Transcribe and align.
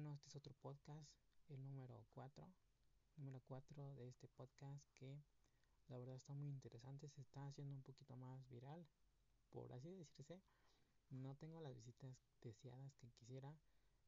bueno, 0.00 0.14
este 0.14 0.28
es 0.28 0.36
otro 0.36 0.54
podcast, 0.62 1.12
el 1.50 1.62
número 1.62 2.06
4, 2.14 2.50
número 3.16 3.38
4 3.46 3.96
de 3.96 4.08
este 4.08 4.28
podcast 4.28 4.82
que 4.94 5.22
la 5.88 5.98
verdad 5.98 6.16
está 6.16 6.32
muy 6.32 6.48
interesante, 6.48 7.10
se 7.10 7.20
está 7.20 7.46
haciendo 7.46 7.74
un 7.74 7.82
poquito 7.82 8.16
más 8.16 8.48
viral, 8.48 8.88
por 9.50 9.70
así 9.74 9.94
decirse. 9.94 10.40
No 11.10 11.34
tengo 11.34 11.60
las 11.60 11.74
visitas 11.74 12.16
deseadas 12.40 12.96
que 12.96 13.10
quisiera, 13.10 13.54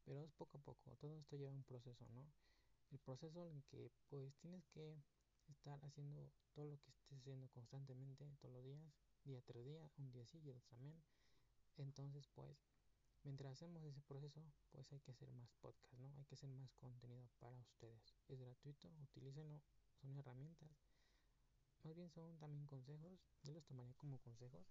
pero 0.03 0.23
es 0.23 0.33
poco 0.33 0.57
a 0.57 0.63
poco, 0.63 0.97
todo 0.97 1.19
esto 1.19 1.37
lleva 1.37 1.53
un 1.53 1.65
proceso, 1.65 2.09
¿no? 2.09 2.27
El 2.91 2.99
proceso 2.99 3.47
en 3.51 3.61
que 3.65 3.93
pues 4.09 4.35
tienes 4.39 4.67
que 4.69 4.97
estar 5.49 5.79
haciendo 5.85 6.33
todo 6.55 6.71
lo 6.71 6.79
que 6.81 6.89
estés 6.89 7.13
haciendo 7.19 7.51
constantemente 7.51 8.25
todos 8.41 8.55
los 8.55 8.65
días, 8.65 8.83
día 9.25 9.43
tras 9.43 9.63
día, 9.63 9.91
un 9.99 10.11
día 10.11 10.25
sí 10.25 10.41
y 10.43 10.49
otro 10.49 10.63
también. 10.71 11.05
Entonces, 11.77 12.27
pues, 12.29 12.72
mientras 13.25 13.53
hacemos 13.53 13.85
ese 13.85 14.01
proceso, 14.03 14.43
pues 14.71 14.91
hay 14.93 15.01
que 15.01 15.11
hacer 15.11 15.31
más 15.33 15.53
podcast, 15.61 15.95
¿no? 15.99 16.13
Hay 16.17 16.25
que 16.25 16.35
hacer 16.35 16.51
más 16.51 16.73
contenido 16.75 17.29
para 17.39 17.57
ustedes. 17.57 18.15
Es 18.29 18.39
gratuito, 18.39 18.89
utilícenlo, 19.03 19.63
son 20.01 20.17
herramientas. 20.17 20.71
Más 21.83 21.95
bien 21.95 22.11
son 22.11 22.39
también 22.39 22.67
consejos, 22.67 23.21
yo 23.43 23.53
los 23.53 23.65
tomaría 23.65 23.95
como 23.95 24.21
consejos 24.21 24.67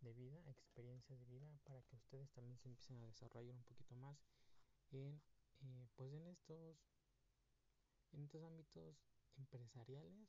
de 0.00 0.12
vida, 0.12 0.42
experiencias 0.50 1.18
de 1.18 1.26
vida, 1.26 1.58
para 1.64 1.82
que 1.82 1.96
ustedes 1.96 2.30
también 2.32 2.58
se 2.58 2.68
empiecen 2.68 3.02
a 3.02 3.06
desarrollar 3.06 3.54
un 3.54 3.64
poquito 3.64 3.94
más 3.96 4.18
en, 4.90 5.20
eh, 5.60 5.88
pues 5.96 6.12
en 6.12 6.26
estos, 6.26 6.76
en 8.12 8.22
estos 8.22 8.42
ámbitos 8.42 8.96
empresariales 9.36 10.28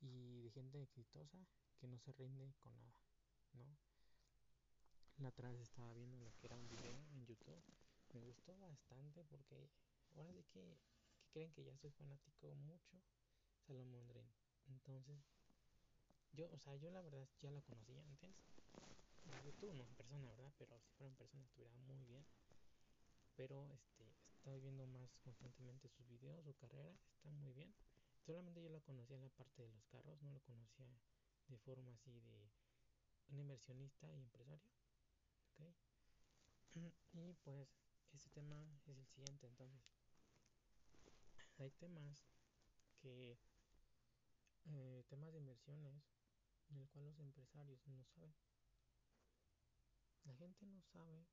y 0.00 0.42
de 0.42 0.50
gente 0.50 0.82
exitosa 0.82 1.46
que 1.78 1.86
no 1.86 1.98
se 1.98 2.12
rinde 2.12 2.54
con 2.60 2.76
nada, 2.78 3.00
¿no? 3.52 3.93
La 5.18 5.28
otra 5.28 5.48
vez 5.50 5.60
estaba 5.60 5.92
viendo 5.94 6.18
lo 6.18 6.34
que 6.36 6.46
era 6.46 6.56
un 6.56 6.68
video 6.68 6.98
en 7.12 7.24
YouTube, 7.24 7.62
me 8.12 8.20
gustó 8.20 8.58
bastante 8.58 9.24
porque 9.24 9.70
ahora 10.14 10.32
sí 10.32 10.42
que, 10.52 10.78
que 11.16 11.28
creen 11.32 11.52
que 11.52 11.64
ya 11.64 11.76
soy 11.76 11.90
fanático 11.92 12.54
mucho 12.54 13.00
Salomón 13.66 14.06
Dream. 14.08 14.26
Entonces, 14.66 15.18
yo, 16.32 16.50
o 16.52 16.58
sea, 16.58 16.76
yo 16.76 16.90
la 16.90 17.00
verdad 17.02 17.28
ya 17.38 17.50
lo 17.50 17.62
conocía 17.62 18.02
antes. 18.04 18.34
YouTube 19.44 19.74
no 19.74 19.84
en 19.84 19.94
persona, 19.94 20.28
¿verdad? 20.30 20.52
Pero 20.58 20.78
si 20.80 20.92
fuera 20.92 21.08
en 21.08 21.16
persona 21.16 21.44
estuviera 21.44 21.74
muy 21.86 22.04
bien. 22.04 22.26
Pero 23.36 23.68
este, 23.70 24.04
estoy 24.32 24.60
viendo 24.60 24.86
más 24.86 25.16
constantemente 25.18 25.88
sus 25.88 26.06
videos, 26.08 26.44
su 26.44 26.54
carrera, 26.56 26.94
está 27.14 27.30
muy 27.30 27.52
bien. 27.52 27.74
Solamente 28.26 28.62
yo 28.62 28.68
lo 28.68 28.80
conocía 28.82 29.16
en 29.16 29.22
la 29.22 29.28
parte 29.30 29.62
de 29.62 29.70
los 29.70 29.84
carros, 29.86 30.20
no 30.22 30.30
lo 30.32 30.40
conocía 30.40 30.88
de 31.48 31.58
forma 31.58 31.92
así 31.92 32.20
de 32.20 32.50
un 33.28 33.40
inversionista 33.40 34.12
y 34.12 34.20
empresario. 34.20 34.68
¿Ok? 35.54 35.60
Y 37.14 37.32
pues 37.44 37.68
este 38.12 38.28
tema 38.30 38.60
es 38.86 38.98
el 38.98 39.06
siguiente, 39.06 39.46
entonces. 39.46 39.82
Hay 41.58 41.70
temas 41.72 42.26
que... 43.00 43.38
Eh, 44.66 45.04
temas 45.08 45.30
de 45.32 45.38
inversiones 45.38 46.02
en 46.70 46.78
el 46.78 46.88
cual 46.88 47.04
los 47.06 47.18
empresarios 47.18 47.86
no 47.86 48.02
saben. 48.04 48.34
La 50.24 50.34
gente 50.34 50.66
no 50.66 50.80
sabe 50.80 51.26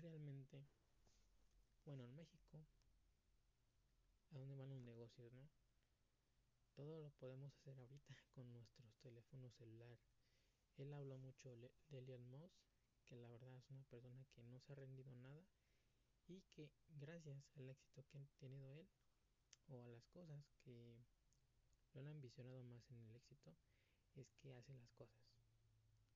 realmente, 0.00 0.66
bueno, 1.84 2.04
en 2.04 2.14
México, 2.14 2.66
a 4.30 4.38
dónde 4.38 4.54
van 4.54 4.70
los 4.70 4.80
negocios, 4.80 5.32
¿no? 5.32 5.48
Todo 6.74 7.00
lo 7.00 7.10
podemos 7.10 7.52
hacer 7.54 7.78
ahorita 7.78 8.14
con 8.34 8.52
nuestros 8.52 8.96
teléfonos 8.98 9.52
celular. 9.54 9.98
Él 10.78 10.92
habló 10.92 11.18
mucho 11.18 11.56
de 11.56 11.70
Elon 11.90 12.28
Musk, 12.28 12.54
que 13.06 13.16
la 13.16 13.28
verdad 13.28 13.54
es 13.56 13.70
una 13.70 13.84
persona 13.84 14.26
que 14.34 14.42
no 14.42 14.60
se 14.60 14.72
ha 14.72 14.76
rendido 14.76 15.14
nada 15.14 15.46
y 16.26 16.42
que 16.54 16.70
gracias 16.88 17.42
al 17.54 17.70
éxito 17.70 18.04
que 18.08 18.18
ha 18.18 18.26
tenido 18.38 18.74
él 18.74 18.88
o 19.68 19.82
a 19.82 19.88
las 19.88 20.06
cosas 20.08 20.44
que 20.64 21.06
lo 21.94 22.00
han 22.00 22.08
ambicionado 22.08 22.62
más 22.64 22.90
en 22.90 23.00
el 23.00 23.16
éxito 23.16 23.56
es 24.16 24.34
que 24.34 24.52
hace 24.52 24.74
las 24.74 24.90
cosas, 24.92 25.22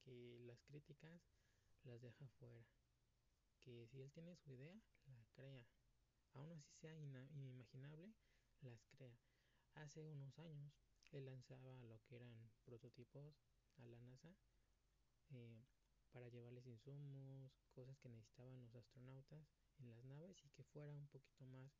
que 0.03 0.39
las 0.41 0.61
críticas 0.63 1.21
las 1.85 2.01
deja 2.01 2.29
fuera, 2.39 2.65
que 3.61 3.87
si 3.87 4.01
él 4.01 4.11
tiene 4.13 4.37
su 4.37 4.53
idea, 4.53 4.79
la 5.07 5.25
crea, 5.33 5.65
aún 6.35 6.53
así 6.53 6.73
sea 6.75 6.95
inimaginable, 6.97 8.13
las 8.61 8.85
crea. 8.89 9.19
Hace 9.75 10.03
unos 10.03 10.39
años 10.39 10.73
él 11.13 11.25
lanzaba 11.25 11.73
lo 11.79 12.01
que 12.05 12.17
eran 12.17 12.51
prototipos 12.65 13.35
a 13.83 13.89
la 13.89 14.01
NASA 14.01 14.35
eh, 15.31 15.65
para 16.13 16.29
llevarles 16.29 16.67
insumos, 16.67 17.53
cosas 17.73 17.99
que 17.99 18.09
necesitaban 18.09 18.61
los 18.61 18.75
astronautas 18.75 19.47
en 19.79 19.89
las 19.91 20.05
naves 20.05 20.45
y 20.45 20.51
que 20.51 20.65
fuera 20.65 20.93
un 20.93 21.09
poquito 21.09 21.45
más 21.47 21.73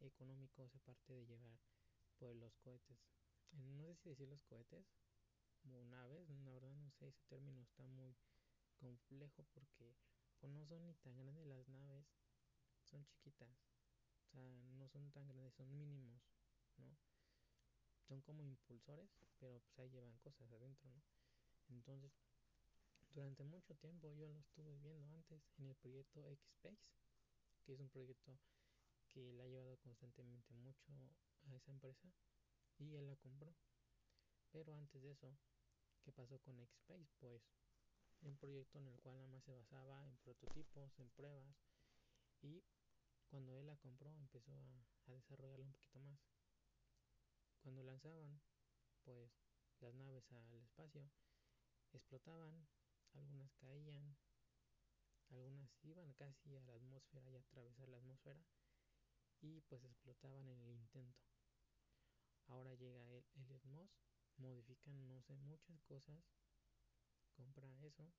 económico 0.00 0.62
esa 0.64 0.78
parte 0.80 1.12
de 1.12 1.26
llevar 1.26 1.58
pues 2.18 2.36
los 2.36 2.54
cohetes 2.58 2.98
no 3.52 3.82
sé 3.82 3.94
si 3.96 4.08
decir 4.10 4.28
los 4.28 4.42
cohetes 4.44 4.86
o 5.64 5.84
naves, 5.84 6.28
la 6.44 6.52
verdad 6.52 6.74
no 6.76 6.90
sé, 6.92 7.08
ese 7.08 7.22
término 7.28 7.60
está 7.62 7.86
muy 7.86 8.16
complejo 8.78 9.44
porque 9.52 9.94
pues 10.38 10.52
no 10.52 10.64
son 10.64 10.84
ni 10.86 10.94
tan 10.94 11.16
grandes 11.16 11.44
las 11.46 11.68
naves, 11.68 12.06
son 12.84 13.04
chiquitas, 13.04 13.48
o 13.48 14.30
sea, 14.30 14.42
no 14.78 14.88
son 14.88 15.10
tan 15.12 15.28
grandes, 15.28 15.54
son 15.54 15.76
mínimos, 15.76 16.22
¿no? 16.78 16.96
Son 18.08 18.22
como 18.22 18.42
impulsores, 18.42 19.10
pero 19.38 19.60
pues 19.60 19.78
ahí 19.78 19.90
llevan 19.90 20.18
cosas 20.18 20.50
adentro, 20.50 20.90
¿no? 20.90 21.02
Entonces, 21.70 22.12
durante 23.14 23.44
mucho 23.44 23.74
tiempo 23.76 24.10
yo 24.12 24.28
lo 24.28 24.38
estuve 24.38 24.76
viendo 24.78 25.12
antes 25.12 25.42
en 25.58 25.66
el 25.66 25.74
proyecto 25.76 26.24
X-Space, 26.26 26.82
que 27.64 27.74
es 27.74 27.80
un 27.80 27.88
proyecto 27.88 28.38
que 29.08 29.32
le 29.32 29.42
ha 29.42 29.48
llevado 29.48 29.76
constantemente 29.78 30.54
mucho 30.54 30.92
a 31.46 31.56
esa 31.56 31.70
empresa 31.72 32.12
y 32.78 32.94
él 32.94 33.06
la 33.06 33.16
compró. 33.16 33.54
Pero 34.52 34.74
antes 34.74 35.02
de 35.02 35.12
eso, 35.12 35.36
¿qué 36.02 36.12
pasó 36.12 36.38
con 36.40 36.58
X-Space? 36.60 37.10
Pues 37.18 37.42
un 38.22 38.36
proyecto 38.36 38.78
en 38.78 38.86
el 38.86 39.00
cual 39.00 39.16
nada 39.16 39.28
más 39.28 39.44
se 39.44 39.52
basaba 39.52 40.06
en 40.06 40.16
prototipos, 40.18 40.98
en 40.98 41.10
pruebas 41.10 41.56
y 42.42 42.62
cuando 43.28 43.56
él 43.56 43.66
la 43.66 43.76
compró 43.76 44.10
empezó 44.16 44.52
a, 44.52 44.86
a 45.06 45.12
desarrollarla 45.12 45.66
un 45.66 45.72
poquito 45.72 46.00
más. 46.00 46.20
Cuando 47.62 47.82
lanzaban 47.82 48.40
pues 49.04 49.30
las 49.80 49.94
naves 49.94 50.30
al 50.32 50.62
espacio, 50.62 51.10
explotaban, 51.96 52.68
algunas 53.14 53.52
caían, 53.54 54.16
algunas 55.30 55.70
iban 55.82 56.12
casi 56.14 56.56
a 56.56 56.62
la 56.62 56.74
atmósfera 56.74 57.30
y 57.30 57.36
a 57.36 57.40
atravesar 57.40 57.88
la 57.88 57.98
atmósfera 57.98 58.44
y 59.40 59.60
pues 59.62 59.84
explotaban 59.84 60.48
en 60.48 60.60
el 60.60 60.72
intento. 60.72 61.18
Ahora 62.46 62.74
llega 62.74 63.02
el 63.12 63.24
Elliot 63.34 63.90
modifican 64.36 65.06
no 65.08 65.20
sé 65.22 65.36
muchas 65.36 65.80
cosas, 65.82 66.24
compra 67.34 67.68
eso, 67.84 68.10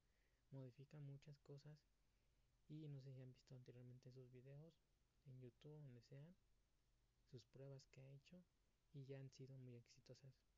modifica 0.52 1.00
muchas 1.00 1.40
cosas 1.42 1.78
y 2.68 2.88
no 2.88 3.02
sé 3.02 3.14
si 3.14 3.22
han 3.22 3.34
visto 3.34 3.56
anteriormente 3.56 4.12
sus 4.12 4.32
videos 4.32 4.74
en 5.26 5.40
YouTube, 5.40 5.80
donde 5.80 6.02
sean, 6.02 6.36
sus 7.30 7.44
pruebas 7.48 7.86
que 7.88 8.02
ha 8.02 8.14
hecho 8.14 8.44
y 8.94 9.06
ya 9.06 9.20
han 9.20 9.30
sido 9.30 9.58
muy 9.58 9.76
exitosas. 9.76 10.51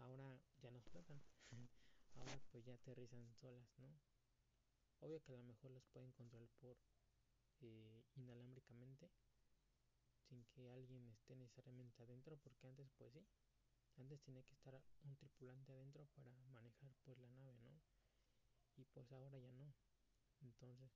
Ahora 0.00 0.40
ya 0.60 0.70
no 0.70 0.78
explotan, 0.78 1.22
ahora 2.16 2.40
pues 2.50 2.64
ya 2.64 2.74
aterrizan 2.74 3.32
solas, 3.34 3.68
¿no? 3.78 3.88
Obvio 5.00 5.22
que 5.22 5.32
a 5.32 5.36
lo 5.36 5.44
mejor 5.44 5.70
los 5.70 5.84
pueden 5.92 6.12
controlar 6.12 6.48
por 6.60 6.76
eh, 7.60 8.04
inalámbricamente, 8.16 9.10
sin 10.28 10.44
que 10.46 10.70
alguien 10.70 11.08
esté 11.08 11.36
necesariamente 11.36 12.02
adentro, 12.02 12.36
porque 12.38 12.66
antes 12.66 12.90
pues 12.98 13.12
sí, 13.12 13.26
antes 13.96 14.20
tenía 14.22 14.42
que 14.42 14.54
estar 14.54 14.80
un 15.04 15.16
tripulante 15.16 15.72
adentro 15.72 16.06
para 16.14 16.30
manejar 16.52 16.92
pues 17.04 17.18
la 17.18 17.28
nave, 17.28 17.58
¿no? 17.60 17.80
Y 18.76 18.84
pues 18.84 19.10
ahora 19.12 19.38
ya 19.38 19.52
no. 19.52 19.72
Entonces, 20.40 20.90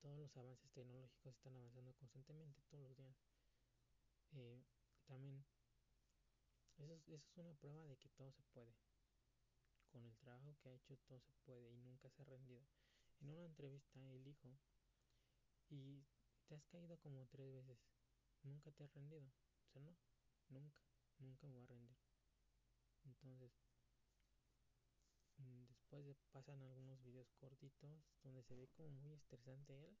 todos 0.00 0.18
los 0.18 0.36
avances 0.36 0.70
tecnológicos 0.70 1.34
están 1.34 1.56
avanzando 1.56 1.92
constantemente 1.94 2.62
todos 2.70 2.84
los 2.84 2.96
días. 2.96 3.16
Eh, 4.32 4.62
también, 5.06 5.44
eso 6.78 6.94
es, 6.94 7.08
eso 7.08 7.26
es 7.30 7.38
una 7.38 7.54
prueba 7.54 7.84
de 7.86 7.96
que 7.96 8.08
todo 8.10 8.32
se 8.32 8.42
puede. 8.52 8.74
Con 9.90 10.04
el 10.04 10.16
trabajo 10.18 10.56
que 10.60 10.68
ha 10.68 10.74
hecho 10.74 10.96
todo 10.98 11.20
se 11.20 11.32
puede 11.44 11.70
y 11.70 11.76
nunca 11.78 12.10
se 12.10 12.22
ha 12.22 12.24
rendido. 12.24 12.66
En 13.20 13.30
una 13.30 13.44
entrevista 13.44 14.10
él 14.10 14.22
dijo, 14.24 14.58
y 15.68 16.04
te 16.46 16.54
has 16.54 16.66
caído 16.66 16.98
como 16.98 17.26
tres 17.26 17.52
veces. 17.52 17.78
Nunca 18.42 18.70
te 18.72 18.84
has 18.84 18.92
rendido. 18.94 19.26
O 19.26 19.72
sea, 19.72 19.82
no. 19.82 19.96
Nunca. 20.48 20.80
Nunca 21.18 21.46
me 21.46 21.54
voy 21.54 21.64
a 21.64 21.66
rendir. 21.66 21.98
Entonces, 23.04 23.52
mm, 25.38 25.64
después 25.64 26.04
de, 26.04 26.14
pasan 26.30 26.62
algunos 26.62 27.02
videos 27.02 27.32
cortitos 27.34 28.04
donde 28.22 28.42
se 28.42 28.54
ve 28.54 28.68
como 28.68 28.90
muy 28.90 29.12
estresante 29.14 29.74
él. 29.86 29.98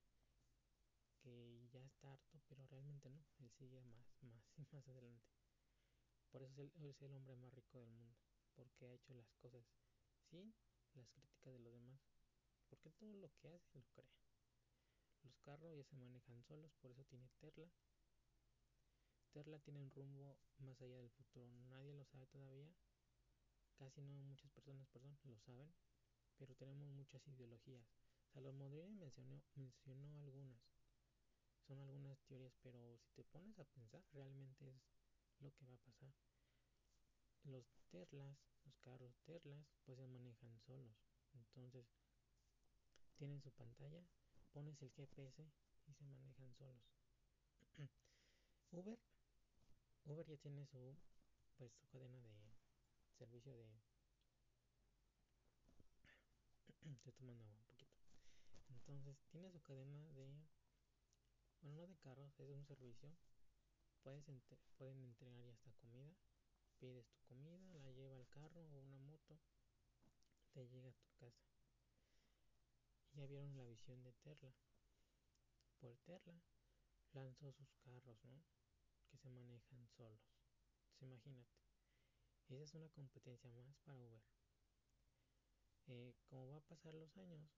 Que 1.22 1.66
ya 1.72 1.84
está 1.84 2.12
harto, 2.12 2.40
pero 2.46 2.66
realmente 2.66 3.08
no. 3.10 3.24
Él 3.38 3.50
sigue 3.50 3.80
más, 3.80 4.06
más 4.22 4.44
y 4.58 4.66
más 4.70 4.86
adelante. 4.88 5.26
Por 6.36 6.42
eso 6.42 6.52
es 6.84 7.00
el, 7.00 7.14
hombre 7.14 7.34
más 7.34 7.50
rico 7.54 7.78
del 7.78 7.88
mundo. 7.88 8.14
Porque 8.54 8.84
ha 8.84 8.92
hecho 8.92 9.14
las 9.14 9.32
cosas 9.36 9.64
sin 10.28 10.54
las 10.92 11.08
críticas 11.08 11.54
de 11.54 11.60
los 11.60 11.72
demás. 11.72 11.98
porque 12.68 12.90
todo 12.90 13.14
lo 13.14 13.30
que 13.38 13.48
hace 13.48 13.70
lo 13.72 13.86
crea. 13.94 14.12
Los 15.22 15.34
carros 15.38 15.74
ya 15.74 15.82
se 15.84 15.96
manejan 15.96 16.42
solos, 16.42 16.70
por 16.82 16.90
eso 16.90 17.06
tiene 17.06 17.30
Terla. 17.40 17.72
Terla 19.32 19.58
tiene 19.60 19.80
un 19.80 19.90
rumbo 19.90 20.36
más 20.58 20.78
allá 20.82 20.98
del 20.98 21.08
futuro, 21.08 21.48
nadie 21.70 21.94
lo 21.94 22.04
sabe 22.04 22.26
todavía. 22.26 22.70
Casi 23.78 24.02
no 24.02 24.20
muchas 24.20 24.50
personas, 24.50 24.86
perdón, 24.88 25.18
lo 25.24 25.38
saben, 25.38 25.74
pero 26.36 26.54
tenemos 26.54 26.86
muchas 26.90 27.26
ideologías. 27.28 27.88
Salomón 28.34 28.98
mencionó, 28.98 29.42
mencionó 29.54 30.20
algunas. 30.20 30.60
Son 31.66 31.80
algunas 31.80 32.20
teorías, 32.24 32.52
pero 32.62 32.98
si 32.98 33.10
te 33.12 33.24
pones 33.24 33.58
a 33.58 33.64
pensar, 33.64 34.04
realmente 34.12 34.68
es 34.68 34.95
lo 35.40 35.52
que 35.54 35.66
va 35.66 35.74
a 35.74 35.78
pasar. 35.78 36.14
Los 37.44 37.66
Terlas, 37.90 38.38
los 38.64 38.76
carros 38.78 39.16
Terlas, 39.24 39.66
pues 39.84 39.98
se 39.98 40.06
manejan 40.06 40.58
solos. 40.60 40.96
Entonces, 41.34 41.86
tienen 43.16 43.40
su 43.40 43.50
pantalla, 43.52 44.04
pones 44.52 44.80
el 44.82 44.90
GPS 44.90 45.50
y 45.86 45.94
se 45.94 46.04
manejan 46.04 46.54
solos. 46.54 46.84
Uber, 48.72 48.98
Uber 50.04 50.26
ya 50.26 50.36
tiene 50.38 50.66
su, 50.66 50.96
pues, 51.56 51.72
su 51.74 51.86
cadena 51.88 52.20
de 52.20 52.52
servicio 53.18 53.52
de... 53.54 53.80
Estoy 56.96 57.12
tomando 57.12 57.44
agua 57.44 57.56
un 57.56 57.64
poquito. 57.64 57.96
Entonces, 58.68 59.16
tiene 59.30 59.50
su 59.50 59.60
cadena 59.62 59.96
de... 59.96 60.12
Bueno, 60.12 60.46
no 61.62 61.86
de 61.86 61.96
carros, 61.96 62.38
es 62.38 62.48
un 62.50 62.64
servicio. 62.66 63.10
Puedes 64.06 64.22
pueden 64.78 65.02
entregar 65.02 65.42
ya 65.42 65.50
hasta 65.50 65.72
comida. 65.80 66.14
Pides 66.78 67.08
tu 67.08 67.18
comida, 67.24 67.58
la 67.80 67.90
lleva 67.90 68.14
al 68.14 68.28
carro 68.28 68.62
o 68.62 68.78
una 68.78 69.00
moto, 69.00 69.36
te 70.52 70.64
llega 70.68 70.90
a 70.90 70.92
tu 70.92 71.08
casa. 71.16 71.50
Ya 73.14 73.26
vieron 73.26 73.56
la 73.56 73.64
visión 73.64 74.00
de 74.04 74.12
Terla. 74.12 74.54
Por 75.80 75.96
Terla 76.04 76.40
lanzó 77.14 77.50
sus 77.50 77.74
carros, 77.78 78.24
¿no? 78.26 78.44
Que 79.10 79.18
se 79.18 79.28
manejan 79.28 79.88
solos. 79.88 80.20
Entonces, 80.92 81.02
imagínate. 81.02 81.56
Esa 82.48 82.62
es 82.62 82.74
una 82.74 82.88
competencia 82.90 83.50
más 83.50 83.76
para 83.78 83.98
Uber. 83.98 84.22
Eh, 85.88 86.14
como 86.28 86.50
va 86.50 86.58
a 86.58 86.68
pasar 86.68 86.94
los 86.94 87.16
años, 87.16 87.50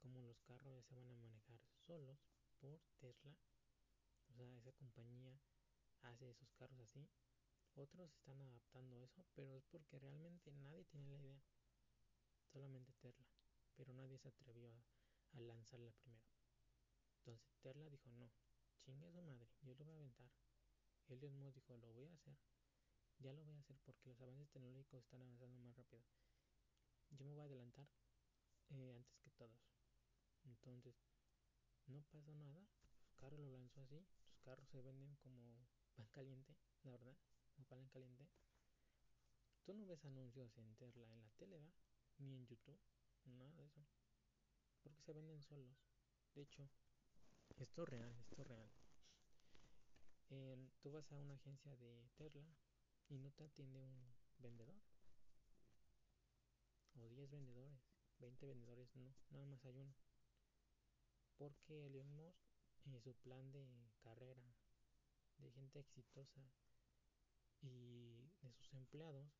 como 0.00 0.22
los 0.22 0.40
carros 0.40 0.72
ya 0.74 0.82
se 0.84 0.94
van 0.94 1.10
a 1.10 1.16
manejar 1.16 1.60
solos 1.86 2.18
por 2.60 2.82
Tesla, 2.98 3.36
o 4.30 4.34
sea, 4.34 4.56
esa 4.56 4.72
compañía 4.72 5.38
hace 6.10 6.30
esos 6.30 6.50
carros 6.54 6.78
así, 6.80 7.08
otros 7.74 8.10
están 8.10 8.40
adaptando 8.40 9.02
eso, 9.02 9.24
pero 9.34 9.54
es 9.54 9.64
porque 9.66 9.98
realmente 9.98 10.50
nadie 10.52 10.84
tiene 10.84 11.06
la 11.08 11.16
idea, 11.16 11.42
solamente 12.52 12.92
Tesla, 12.94 13.26
pero 13.76 13.92
nadie 13.92 14.18
se 14.18 14.28
atrevió 14.28 14.72
a, 14.72 14.84
lanzarla 15.40 15.92
primero. 15.92 16.24
Entonces 17.18 17.46
Tesla 17.60 17.90
dijo, 17.90 18.10
no, 18.12 18.30
chingue 18.80 19.10
su 19.12 19.20
madre, 19.20 19.48
yo 19.60 19.74
lo 19.74 19.84
voy 19.84 19.94
a 19.94 19.96
aventar. 19.96 20.30
Elon 21.08 21.38
Musk 21.38 21.56
dijo, 21.56 21.76
lo 21.76 21.92
voy 21.92 22.08
a 22.08 22.14
hacer. 22.14 22.36
Ya 23.18 23.32
lo 23.32 23.44
voy 23.44 23.54
a 23.54 23.60
hacer 23.60 23.76
porque 23.84 24.08
los 24.08 24.20
avances 24.20 24.48
tecnológicos 24.50 25.00
están 25.00 25.22
avanzando 25.22 25.58
más 25.58 25.76
rápido. 25.76 26.02
Yo 27.10 27.24
me 27.24 27.32
voy 27.32 27.42
a 27.42 27.44
adelantar 27.44 27.86
eh, 28.70 28.92
antes 28.92 29.18
que 29.20 29.30
todos. 29.30 29.60
Entonces, 30.44 30.94
no 31.86 32.02
pasó 32.10 32.34
nada. 32.34 32.66
Los 33.00 33.14
carros 33.16 33.38
lo 33.38 33.50
lanzó 33.50 33.80
así. 33.82 34.04
Los 34.26 34.38
carros 34.40 34.68
se 34.68 34.82
venden 34.82 35.14
como 35.16 35.66
pan 35.96 36.08
caliente, 36.08 36.54
la 36.84 36.90
verdad. 36.90 37.16
No 37.56 37.64
pan 37.64 37.88
caliente. 37.88 38.28
Tú 39.64 39.74
no 39.74 39.86
ves 39.86 40.04
anuncios 40.04 40.56
en 40.58 40.76
Terla 40.76 41.10
en 41.12 41.22
la 41.22 41.30
tele, 41.30 41.60
Ni 42.18 42.34
en 42.34 42.46
YouTube. 42.46 42.78
Nada 43.24 43.52
de 43.54 43.64
eso. 43.64 43.84
Porque 44.82 45.02
se 45.02 45.12
venden 45.12 45.42
solos. 45.42 45.76
De 46.34 46.42
hecho, 46.42 46.70
esto 47.56 47.82
es 47.82 47.88
real, 47.88 48.14
esto 48.20 48.42
es 48.42 48.46
real. 48.46 48.70
tú 50.80 50.92
vas 50.92 51.10
a 51.10 51.16
una 51.16 51.34
agencia 51.34 51.74
de 51.76 52.08
Terla 52.16 52.46
y 53.08 53.18
no 53.18 53.30
te 53.32 53.44
atiende 53.44 53.80
un 53.80 54.14
vendedor. 54.38 54.76
O 56.94 57.08
10 57.08 57.30
vendedores, 57.30 57.80
20 58.18 58.46
vendedores, 58.46 58.94
no, 58.96 59.14
nada 59.30 59.44
más 59.46 59.64
hay 59.64 59.78
uno. 59.78 59.94
Porque 61.36 61.86
Elon 61.86 62.10
Musk, 62.14 62.40
en 62.86 63.00
su 63.00 63.14
plan 63.14 63.52
de 63.52 63.90
carrera, 64.00 64.55
de 65.38 65.50
gente 65.52 65.78
exitosa 65.80 66.40
y 67.62 68.30
de 68.42 68.52
sus 68.52 68.72
empleados, 68.74 69.30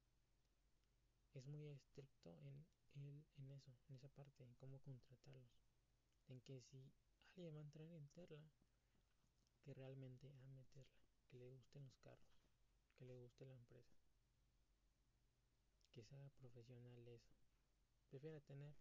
es 1.34 1.46
muy 1.46 1.66
estricto 1.68 2.38
en, 2.40 2.66
en 3.36 3.50
eso, 3.50 3.72
en 3.88 3.96
esa 3.96 4.08
parte, 4.08 4.44
en 4.44 4.54
cómo 4.54 4.78
contratarlos. 4.80 5.50
En 6.28 6.40
que 6.40 6.60
si 6.62 6.92
alguien 7.36 7.54
va 7.54 7.60
a 7.60 7.62
entrar 7.62 7.92
en 7.92 8.08
Terla, 8.08 8.50
que 9.62 9.74
realmente 9.74 10.32
ame 10.44 10.64
Terla, 10.72 11.02
que 11.28 11.36
le 11.36 11.46
gusten 11.46 11.84
los 11.84 11.96
carros, 11.98 12.40
que 12.96 13.04
le 13.04 13.14
guste 13.14 13.44
la 13.44 13.54
empresa, 13.54 13.96
que 15.92 16.04
sea 16.04 16.30
profesional 16.30 17.06
eso. 17.08 17.34
Prefiere 18.08 18.40
tener 18.42 18.74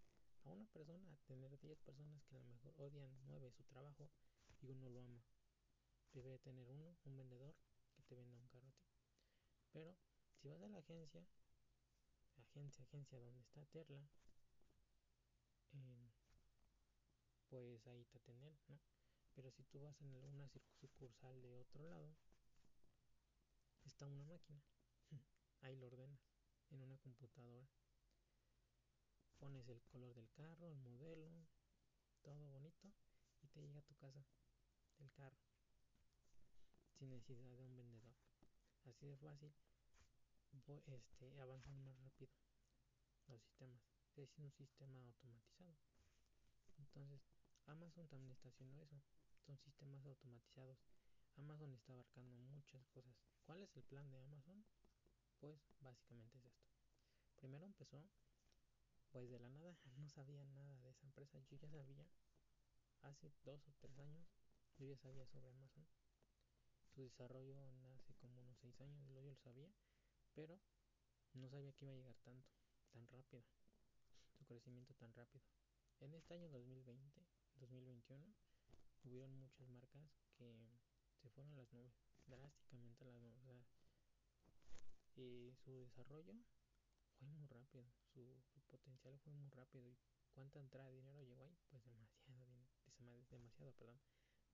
a 0.44 0.50
una 0.50 0.66
persona 0.66 1.12
a 1.12 1.18
tener 1.28 1.58
10 1.60 1.80
personas 1.80 2.24
que 2.26 2.36
a 2.36 2.40
lo 2.40 2.48
mejor 2.48 2.74
odian 2.78 3.10
9 3.26 3.52
su 3.52 3.64
trabajo 3.64 4.10
y 4.62 4.70
uno 4.70 4.90
lo 4.90 5.02
ama. 5.02 5.24
Prefiere 6.16 6.40
tener 6.40 6.70
uno, 6.70 6.96
un 7.04 7.18
vendedor, 7.18 7.54
que 7.94 8.02
te 8.04 8.16
venda 8.16 8.38
un 8.38 8.48
carro. 8.48 8.74
Pero 9.74 9.98
si 10.38 10.48
vas 10.48 10.62
a 10.62 10.70
la 10.70 10.80
agencia, 10.80 11.28
agencia, 12.38 12.86
agencia 12.86 13.20
donde 13.20 13.42
está 13.42 13.66
Terla, 13.66 14.08
pues 17.50 17.86
ahí 17.88 18.06
te 18.06 18.18
atender, 18.18 18.58
¿no? 18.70 18.80
Pero 19.34 19.52
si 19.52 19.66
tú 19.66 19.82
vas 19.82 20.00
en 20.00 20.10
alguna 20.14 20.48
sucursal 20.80 21.42
de 21.42 21.54
otro 21.54 21.84
lado, 21.84 22.16
está 23.84 24.08
una 24.08 24.24
máquina. 24.24 24.64
Ahí 25.64 25.76
lo 25.76 25.88
ordenas 25.88 26.22
en 26.70 26.82
una 26.82 26.98
computadora. 27.00 27.68
Pones 29.38 29.68
el 29.68 29.84
color 29.84 30.14
del 30.14 30.32
carro, 30.32 30.70
el 30.70 30.78
modelo, 30.78 31.30
todo 32.22 32.48
bonito 32.48 32.94
y 33.42 33.50
te 33.50 33.62
llega 33.62 33.80
a 33.80 33.86
tu 33.86 33.96
casa 33.96 34.26
el 35.00 35.12
carro 35.12 35.55
sin 36.98 37.10
necesidad 37.10 37.58
de 37.58 37.64
un 37.64 37.76
vendedor. 37.76 38.16
Así 38.86 39.08
de 39.08 39.18
fácil, 39.18 39.54
este, 40.88 41.42
avanzan 41.42 41.84
más 41.84 41.98
rápido 42.00 42.32
los 43.28 43.42
sistemas. 43.42 43.82
Es 44.16 44.38
un 44.38 44.52
sistema 44.52 45.02
automatizado. 45.02 45.76
Entonces, 46.78 47.22
Amazon 47.66 48.08
también 48.08 48.32
está 48.32 48.50
haciendo 48.50 48.82
eso. 48.82 49.02
Son 49.46 49.58
sistemas 49.58 50.06
automatizados 50.06 50.78
Amazon 51.38 51.74
está 51.74 51.92
abarcando 51.92 52.34
muchas 52.38 52.86
cosas. 52.88 53.14
¿Cuál 53.44 53.62
es 53.62 53.76
el 53.76 53.84
plan 53.84 54.10
de 54.10 54.20
Amazon? 54.20 54.66
Pues 55.40 55.60
básicamente 55.82 56.38
es 56.38 56.46
esto. 56.46 56.70
Primero 57.36 57.66
empezó, 57.66 58.08
pues 59.12 59.30
de 59.30 59.40
la 59.40 59.50
nada, 59.50 59.78
no 59.98 60.10
sabía 60.10 60.46
nada 60.46 60.78
de 60.80 60.92
esa 60.92 61.06
empresa. 61.06 61.40
Yo 61.50 61.58
ya 61.58 61.68
sabía, 61.68 62.08
hace 63.02 63.32
dos 63.44 63.68
o 63.68 63.74
tres 63.74 64.00
años, 64.00 64.28
yo 64.78 64.86
ya 64.86 64.98
sabía 64.98 65.26
sobre 65.28 65.50
Amazon. 65.50 65.86
Su 66.96 67.02
desarrollo 67.02 67.60
hace 67.94 68.14
como 68.14 68.40
unos 68.40 68.58
seis 68.60 68.80
años, 68.80 69.06
yo 69.10 69.22
lo 69.22 69.36
sabía, 69.36 69.70
pero 70.34 70.58
no 71.34 71.50
sabía 71.50 71.74
que 71.74 71.84
iba 71.84 71.94
a 71.94 71.98
llegar 71.98 72.16
tanto, 72.24 72.48
tan 72.94 73.06
rápido. 73.10 73.44
Su 74.38 74.46
crecimiento 74.46 74.94
tan 74.94 75.14
rápido. 75.14 75.44
En 76.00 76.14
este 76.14 76.36
año 76.36 76.48
2020, 76.48 77.20
2021, 77.60 78.34
hubieron 79.04 79.38
muchas 79.38 79.68
marcas 79.68 80.10
que 80.38 80.80
se 81.22 81.28
fueron 81.32 81.52
a 81.52 81.58
las 81.58 81.74
nubes, 81.74 81.92
drásticamente 82.28 83.04
a 83.12 83.20
las 83.20 83.36
nubes. 83.44 83.68
y 85.18 85.54
su 85.66 85.78
desarrollo 85.78 86.36
fue 87.20 87.28
muy 87.28 87.46
rápido, 87.48 87.92
su, 88.14 88.42
potencial 88.70 89.20
fue 89.20 89.34
muy 89.34 89.50
rápido. 89.50 89.86
¿Y 89.86 89.98
cuánta 90.32 90.60
entrada 90.60 90.88
de 90.88 90.96
dinero 90.96 91.22
llegó 91.22 91.44
ahí? 91.44 91.58
Pues 91.70 91.84
demasiado, 91.84 92.70
demasiado, 93.32 93.74
perdón, 93.74 94.00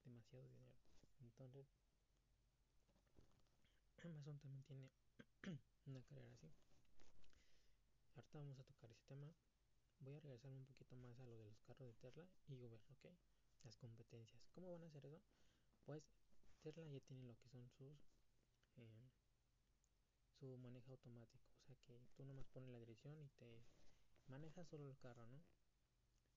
demasiado 0.03 0.43
dinero. 0.43 0.73
Entonces, 1.19 1.67
Amazon 4.03 4.39
también 4.39 4.63
tiene 4.63 4.91
una 5.85 6.01
carrera 6.03 6.31
así. 6.33 6.51
Ahorita 8.15 8.39
vamos 8.39 8.59
a 8.59 8.63
tocar 8.63 8.89
ese 8.91 9.03
tema. 9.05 9.33
Voy 9.99 10.15
a 10.15 10.19
regresar 10.19 10.51
un 10.51 10.65
poquito 10.65 10.95
más 10.95 11.19
a 11.19 11.23
lo 11.23 11.37
de 11.37 11.45
los 11.45 11.59
carros 11.61 11.87
de 11.87 11.93
Tesla 11.93 12.27
y 12.47 12.55
Uber, 12.55 12.81
¿ok? 12.89 13.05
Las 13.63 13.77
competencias. 13.77 14.41
¿Cómo 14.53 14.71
van 14.71 14.83
a 14.83 14.87
hacer 14.87 15.05
eso? 15.05 15.21
Pues 15.85 16.03
Tesla 16.61 16.83
ya 16.85 16.99
tiene 17.01 17.23
lo 17.23 17.37
que 17.37 17.49
son 17.49 17.69
sus 17.69 17.97
eh, 18.77 19.11
su 20.39 20.57
manejo 20.57 20.91
automático 20.91 21.45
o 21.59 21.63
sea 21.63 21.75
que 21.75 22.07
tú 22.15 22.23
nomás 22.25 22.47
pones 22.47 22.69
la 22.69 22.79
dirección 22.79 23.19
y 23.19 23.29
te 23.29 23.63
maneja 24.27 24.63
solo 24.65 24.87
el 24.89 24.97
carro 24.97 25.25
no 25.27 25.43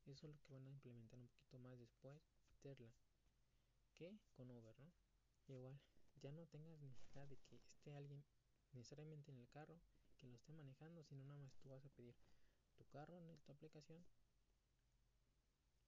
eso 0.06 0.26
es 0.26 0.35
lo 0.35 0.40
que 0.40 0.52
van 0.52 0.66
a 0.66 0.71
implementar 0.71 1.21
un 1.21 1.28
poquito 1.28 1.59
más 1.59 1.78
después 1.78 2.21
Tesla 2.61 2.92
que 3.94 4.18
con 4.35 4.50
Uber 4.50 4.78
no 4.78 4.92
igual 5.49 5.78
ya 6.24 6.32
no 6.32 6.46
tengas 6.46 6.80
necesidad 6.80 7.28
de 7.28 7.36
que 7.36 7.56
esté 7.56 7.92
alguien 7.92 8.24
necesariamente 8.72 9.30
en 9.30 9.38
el 9.38 9.48
carro 9.50 9.78
que 10.16 10.26
lo 10.26 10.36
esté 10.36 10.52
manejando 10.52 11.04
sino 11.04 11.22
nada 11.22 11.38
más 11.38 11.54
tú 11.58 11.68
vas 11.68 11.84
a 11.84 11.90
pedir 11.90 12.16
tu 12.76 12.84
carro 12.86 13.18
en 13.18 13.38
tu 13.42 13.52
aplicación 13.52 14.04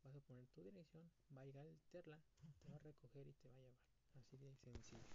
vas 0.07 0.15
a 0.15 0.21
poner 0.21 0.47
tu 0.51 0.63
dirección, 0.63 1.11
va 1.37 1.43
a 1.43 1.45
llegar 1.45 1.67
el 1.67 1.81
Terla, 1.91 2.23
te 2.61 2.69
va 2.69 2.77
a 2.77 2.79
recoger 2.79 3.27
y 3.27 3.35
te 3.35 3.49
va 3.49 3.57
a 3.57 3.61
llevar. 3.61 3.79
Así 4.15 4.37
de 4.37 4.55
sencillo. 4.57 5.09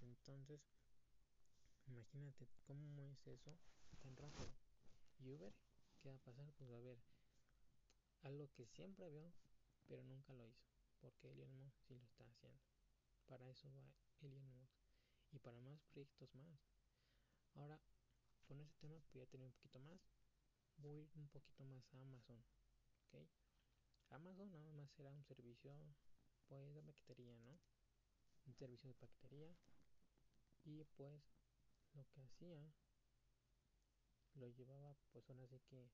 Entonces, 0.00 0.60
imagínate 1.86 2.48
cómo 2.64 3.02
es 3.08 3.26
eso 3.26 3.58
tan 4.02 4.16
rápido. 4.16 4.48
Y 5.18 5.30
Uber, 5.30 5.52
¿qué 6.00 6.08
va 6.10 6.14
a 6.14 6.18
pasar? 6.18 6.52
Pues 6.52 6.70
va 6.70 6.76
a 6.76 6.78
haber 6.78 7.02
algo 8.22 8.48
que 8.52 8.66
siempre 8.66 9.10
vio, 9.10 9.32
pero 9.86 10.04
nunca 10.04 10.32
lo 10.32 10.46
hizo. 10.46 10.64
Porque 11.00 11.30
Elon 11.30 11.52
Musk 11.58 11.80
sí 11.88 11.96
lo 11.96 12.04
está 12.04 12.24
haciendo. 12.28 12.62
Para 13.26 13.48
eso 13.48 13.72
va 13.72 13.92
Y 14.22 15.38
para 15.38 15.60
más 15.60 15.80
proyectos 15.86 16.34
más. 16.34 16.60
Ahora, 17.54 17.80
con 18.46 18.60
ese 18.60 18.74
tema 18.80 19.00
voy 19.12 19.22
a 19.22 19.26
tener 19.26 19.46
un 19.46 19.52
poquito 19.52 19.78
más. 19.80 20.00
Voy 20.76 21.08
un 21.14 21.28
poquito 21.28 21.64
más 21.64 21.94
a 21.94 22.00
Amazon. 22.00 22.44
¿Ok? 23.06 23.26
Amazon 24.10 24.50
nada 24.50 24.72
más 24.72 24.90
será 24.90 25.10
un 25.12 25.24
servicio 25.24 25.72
pues 26.48 26.74
de 26.74 26.82
paquetería, 26.82 27.38
¿no? 27.38 27.58
Un 28.46 28.54
servicio 28.54 28.88
de 28.88 28.94
paquetería. 28.94 29.56
Y 30.64 30.84
pues 30.96 31.22
lo 31.94 32.04
que 32.08 32.20
hacía 32.20 32.74
lo 34.34 34.48
llevaba 34.48 34.94
pues 35.12 35.28
ahora 35.30 35.46
sí 35.46 35.60
que 35.60 35.90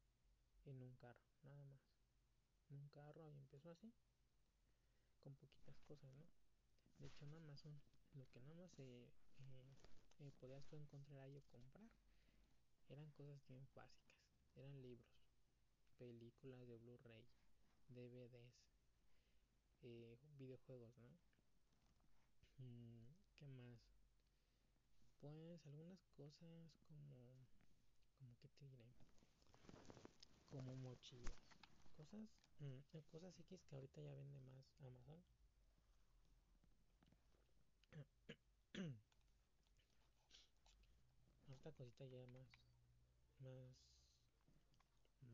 en 0.64 0.82
un 0.82 0.96
carro, 0.96 1.20
nada 1.42 1.64
más. 1.64 1.80
En 2.70 2.78
un 2.78 2.88
carro 2.88 3.30
y 3.30 3.36
empezó 3.38 3.70
así. 3.70 3.92
Con 5.20 5.36
poquitas 5.36 5.80
cosas, 5.82 6.10
¿no? 6.14 6.26
De 6.98 7.08
hecho 7.08 7.24
en 7.24 7.34
Amazon 7.34 7.82
lo 8.16 8.26
que 8.30 8.40
nada 8.40 8.54
más 8.54 8.78
eh, 8.78 9.08
eh, 10.18 10.32
podías 10.40 10.66
tú 10.66 10.76
encontrar 10.76 11.20
ahí 11.20 11.36
o 11.36 11.42
comprar 11.42 11.88
eran 12.88 13.10
cosas 13.12 13.44
bien 13.48 13.68
básicas. 13.74 14.12
Eran 14.54 14.80
libros, 14.80 15.06
películas 15.98 16.66
de 16.66 16.78
Blu-ray, 16.78 17.26
DVDs, 17.88 18.54
eh, 19.82 20.18
videojuegos, 20.38 20.96
¿no? 20.98 21.18
Mm, 22.58 23.12
¿Qué 23.38 23.46
más? 23.46 23.80
Pues 25.20 25.66
algunas 25.66 26.00
cosas 26.16 26.72
como, 26.88 27.46
como 28.18 28.36
que 28.38 28.48
te 28.48 28.64
diré, 28.66 28.94
como 30.48 30.74
mochilas, 30.76 31.34
cosas, 31.96 32.28
mm, 32.60 32.80
cosas 33.10 33.38
X 33.40 33.62
que 33.64 33.74
ahorita 33.74 34.00
ya 34.00 34.14
vende 34.14 34.40
más 34.40 34.64
Amazon. 34.80 35.22
Otra 41.48 41.72
cosita 41.72 42.04
ya 42.06 42.26
más, 42.26 42.46
más, 43.38 43.74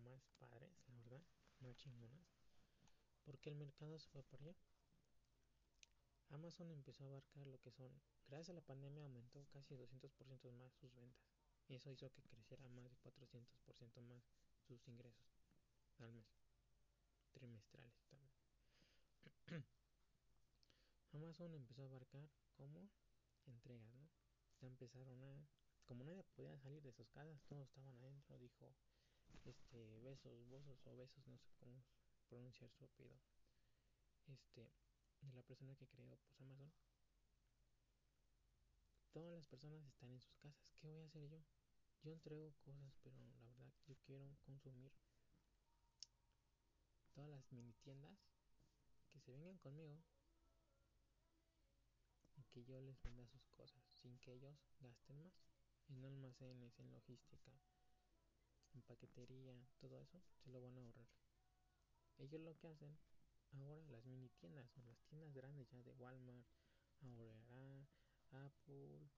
más 0.04 0.22
padres, 0.38 0.70
la 0.86 0.94
verdad, 0.94 1.20
más 1.60 1.76
chingonas, 1.76 2.24
porque 3.24 3.50
el 3.50 3.56
mercado 3.56 3.98
se 3.98 4.08
fue 4.10 4.22
por 4.22 4.40
allá. 4.40 4.54
Amazon 6.30 6.70
empezó 6.70 7.02
a 7.04 7.08
abarcar 7.08 7.48
lo 7.48 7.60
que 7.60 7.72
son, 7.72 7.90
gracias 8.28 8.50
a 8.50 8.54
la 8.54 8.60
pandemia 8.60 9.02
aumentó 9.02 9.44
casi 9.50 9.74
200% 9.74 10.52
más 10.52 10.72
sus 10.74 10.94
ventas. 10.94 11.26
Y 11.68 11.74
eso 11.74 11.90
hizo 11.90 12.12
que 12.12 12.22
creciera 12.22 12.68
más 12.68 12.88
de 12.90 12.96
400% 12.98 14.00
más 14.02 14.22
sus 14.66 14.86
ingresos 14.88 15.32
al 15.98 16.12
mes. 16.12 16.26
Trimestrales 17.32 18.04
también. 18.08 18.32
Amazon 21.12 21.54
empezó 21.54 21.82
a 21.82 21.86
abarcar 21.86 22.28
como 22.56 22.88
entregas, 23.46 23.92
¿no? 23.94 24.08
Ya 24.60 24.68
empezaron 24.68 25.22
a... 25.22 25.46
Como 25.86 26.04
nadie 26.04 26.22
podía 26.36 26.56
salir 26.58 26.82
de 26.82 26.92
sus 26.92 27.08
casas, 27.10 27.42
todos 27.48 27.66
estaban 27.68 27.94
adentro, 27.96 28.38
dijo 28.38 28.74
este 29.44 30.00
besos, 30.00 30.46
bosos 30.48 30.78
o 30.86 30.96
besos, 30.96 31.26
no 31.26 31.36
sé 31.38 31.50
cómo 31.58 31.84
pronunciar 32.28 32.70
su 32.70 32.84
apellido. 32.84 33.20
Este, 34.28 34.70
de 35.20 35.32
la 35.32 35.42
persona 35.42 35.74
que 35.76 35.88
creó 35.88 36.16
pues 36.16 36.40
Amazon. 36.40 36.72
Todas 39.12 39.32
las 39.32 39.46
personas 39.46 39.84
están 39.86 40.10
en 40.10 40.20
sus 40.20 40.34
casas. 40.36 40.74
¿Qué 40.80 40.88
voy 40.88 41.00
a 41.00 41.06
hacer 41.06 41.28
yo? 41.28 41.44
Yo 42.02 42.12
entrego 42.12 42.52
cosas, 42.60 42.94
pero 43.02 43.16
la 43.18 43.42
verdad 43.42 43.72
yo 43.86 43.96
quiero 44.06 44.36
consumir 44.42 44.92
todas 47.12 47.30
las 47.30 47.52
mini 47.52 47.74
tiendas 47.74 48.18
que 49.10 49.20
se 49.20 49.32
vengan 49.32 49.58
conmigo 49.58 50.02
que 52.52 52.64
yo 52.64 52.80
les 52.80 53.00
venda 53.02 53.26
sus 53.26 53.46
cosas 53.56 53.82
sin 54.02 54.18
que 54.18 54.34
ellos 54.34 54.56
gasten 54.80 55.18
más 55.22 55.32
en 55.88 56.04
almacenes, 56.04 56.78
en 56.78 56.92
logística, 56.92 57.52
en 58.74 58.82
paquetería, 58.82 59.56
todo 59.80 59.98
eso 59.98 60.22
se 60.44 60.50
lo 60.50 60.60
van 60.60 60.76
a 60.76 60.82
ahorrar. 60.82 61.08
Ellos 62.18 62.40
lo 62.40 62.56
que 62.58 62.68
hacen 62.68 62.98
ahora 63.52 63.82
las 63.88 64.04
mini 64.04 64.28
tiendas 64.40 64.70
o 64.76 64.82
las 64.82 64.98
tiendas 65.08 65.32
grandes 65.32 65.70
ya 65.70 65.82
de 65.82 65.92
Walmart, 65.92 66.46
ahora 67.00 67.86
Apple, 68.30 69.08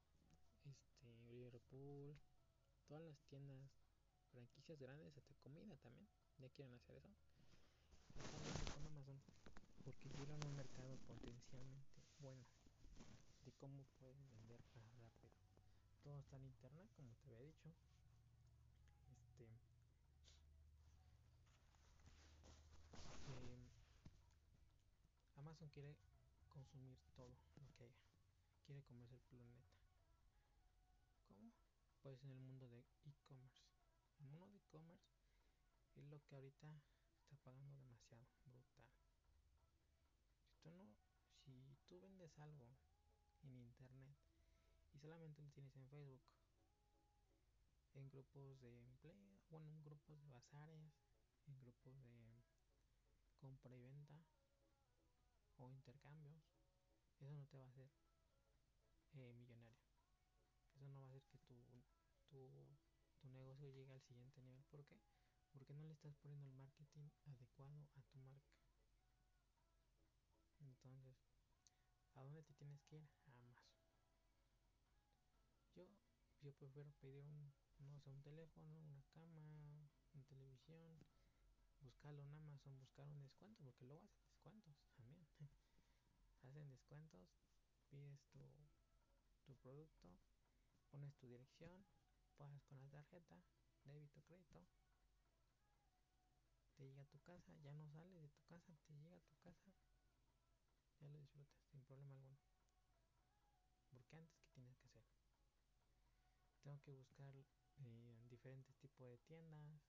este, 0.64 1.06
Liverpool, 1.28 2.16
todas 2.86 3.02
las 3.02 3.20
tiendas, 3.24 3.70
franquicias 4.30 4.78
grandes, 4.78 5.16
hasta 5.16 5.34
comida 5.36 5.76
también, 5.78 6.08
ya 6.38 6.48
quieren 6.50 6.74
hacer 6.74 6.96
eso. 6.96 7.34
porque 9.84 10.08
vieron 10.16 10.42
un 10.46 10.56
mercado 10.56 10.96
potencialmente 11.06 12.02
bueno 12.18 12.53
de 13.44 13.52
cómo 13.52 13.84
pueden 13.98 14.30
vender 14.30 14.64
más 14.74 14.90
rápido. 14.94 15.30
Todo 16.02 16.18
está 16.18 16.36
en 16.36 16.46
internet, 16.46 16.90
como 16.96 17.14
te 17.16 17.28
había 17.28 17.42
dicho. 17.42 17.68
Este, 19.06 19.44
eh, 23.26 23.68
Amazon 25.36 25.68
quiere 25.68 25.94
consumir 26.48 26.96
todo 27.14 27.28
lo 27.56 27.70
que 27.76 27.84
haya. 27.84 27.94
Quiere 28.64 28.82
comerse 28.84 29.14
el 29.14 29.20
planeta. 29.20 29.68
¿Cómo? 31.28 31.52
Pues 32.02 32.22
en 32.24 32.30
el 32.30 32.38
mundo 32.38 32.68
de 32.68 32.80
e-commerce. 33.04 33.62
El 34.20 34.26
mundo 34.28 34.46
de 34.46 34.56
e-commerce 34.56 35.04
es 35.96 36.04
lo 36.06 36.22
que 36.24 36.34
ahorita 36.34 36.80
está 37.20 37.36
pagando 37.36 37.74
demasiado, 37.74 38.26
brutal. 38.46 38.86
Si 40.46 40.56
tú 40.62 40.72
no, 40.72 40.96
si 41.44 41.52
tú 41.86 42.00
vendes 42.00 42.38
algo 42.38 42.74
en 43.44 43.58
internet 43.60 44.16
y 44.92 44.98
solamente 44.98 45.42
lo 45.42 45.50
tienes 45.50 45.74
en 45.76 45.88
Facebook, 45.88 46.22
en 47.94 48.08
grupos 48.10 48.60
de 48.60 48.82
empleo, 48.82 49.40
bueno, 49.48 49.70
en 49.72 49.84
grupos 49.84 50.20
de 50.22 50.28
bazares, 50.30 50.92
en 51.46 51.58
grupos 51.60 51.94
de 52.02 52.42
compra 53.38 53.76
y 53.76 53.82
venta 53.82 54.24
o 55.58 55.70
intercambios, 55.70 56.42
eso 57.20 57.34
no 57.34 57.46
te 57.46 57.56
va 57.56 57.64
a 57.64 57.68
hacer 57.68 57.90
eh, 59.12 59.32
millonario. 59.34 59.84
Eso 60.74 60.86
no 60.86 60.98
va 60.98 61.04
a 61.04 61.08
hacer 61.08 61.22
que 61.24 61.38
tu, 61.38 61.54
tu, 62.28 62.76
tu 63.20 63.28
negocio 63.28 63.68
llegue 63.70 63.92
al 63.92 64.02
siguiente 64.02 64.40
nivel. 64.42 64.64
¿Por 64.64 64.84
qué? 64.86 65.00
Porque 65.52 65.74
no 65.74 65.84
le 65.84 65.92
estás 65.92 66.16
poniendo 66.16 66.48
el 66.48 66.56
marketing 66.56 67.08
adecuado 67.26 67.88
a 67.94 68.02
tu 68.02 68.18
marca. 68.18 68.54
Entonces, 70.60 71.16
¿a 72.14 72.22
dónde 72.22 72.42
te 72.42 72.54
tienes 72.54 72.82
que 72.84 72.96
ir? 72.96 73.08
Yo, 76.44 76.52
prefiero 76.52 76.92
pedir 77.00 77.24
un, 77.24 77.54
no 77.78 77.98
sé, 78.00 78.10
un 78.10 78.20
teléfono, 78.20 78.78
una 78.78 79.02
cama, 79.14 79.88
una 80.12 80.24
televisión, 80.24 81.02
buscarlo 81.80 82.22
en 82.22 82.34
Amazon, 82.34 82.78
buscar 82.78 83.08
un 83.08 83.18
descuento, 83.22 83.64
porque 83.64 83.86
luego 83.86 84.04
hacen 84.04 84.60
descuentos 84.60 84.76
también. 84.94 85.26
hacen 86.42 86.68
descuentos, 86.68 87.30
pides 87.88 88.20
tu, 88.28 88.44
tu 89.46 89.54
producto, 89.56 90.20
pones 90.90 91.16
tu 91.16 91.28
dirección, 91.28 91.86
pagas 92.36 92.62
con 92.64 92.78
la 92.78 92.90
tarjeta, 92.90 93.42
débito, 93.84 94.20
crédito, 94.26 94.66
te 96.76 96.84
llega 96.84 97.04
a 97.04 97.06
tu 97.06 97.18
casa, 97.22 97.56
ya 97.62 97.72
no 97.72 97.88
sales 97.88 98.20
de 98.20 98.28
tu 98.28 98.44
casa, 98.44 98.76
te 98.84 98.92
llega 98.92 99.16
a 99.16 99.20
tu 99.22 99.34
casa, 99.38 99.72
ya 101.00 101.08
lo 101.08 101.18
disfrutas 101.18 101.64
sin 101.70 101.82
problema 101.84 102.12
alguno. 102.12 102.36
Porque 103.88 104.16
antes, 104.16 104.36
¿qué 104.42 104.50
tienes 104.52 104.68
que 104.68 104.72
hacer? 104.72 104.73
Tengo 106.64 106.80
que 106.80 106.92
buscar 106.92 107.36
eh, 107.36 108.26
diferentes 108.30 108.74
tipos 108.78 109.06
de 109.06 109.18
tiendas, 109.18 109.82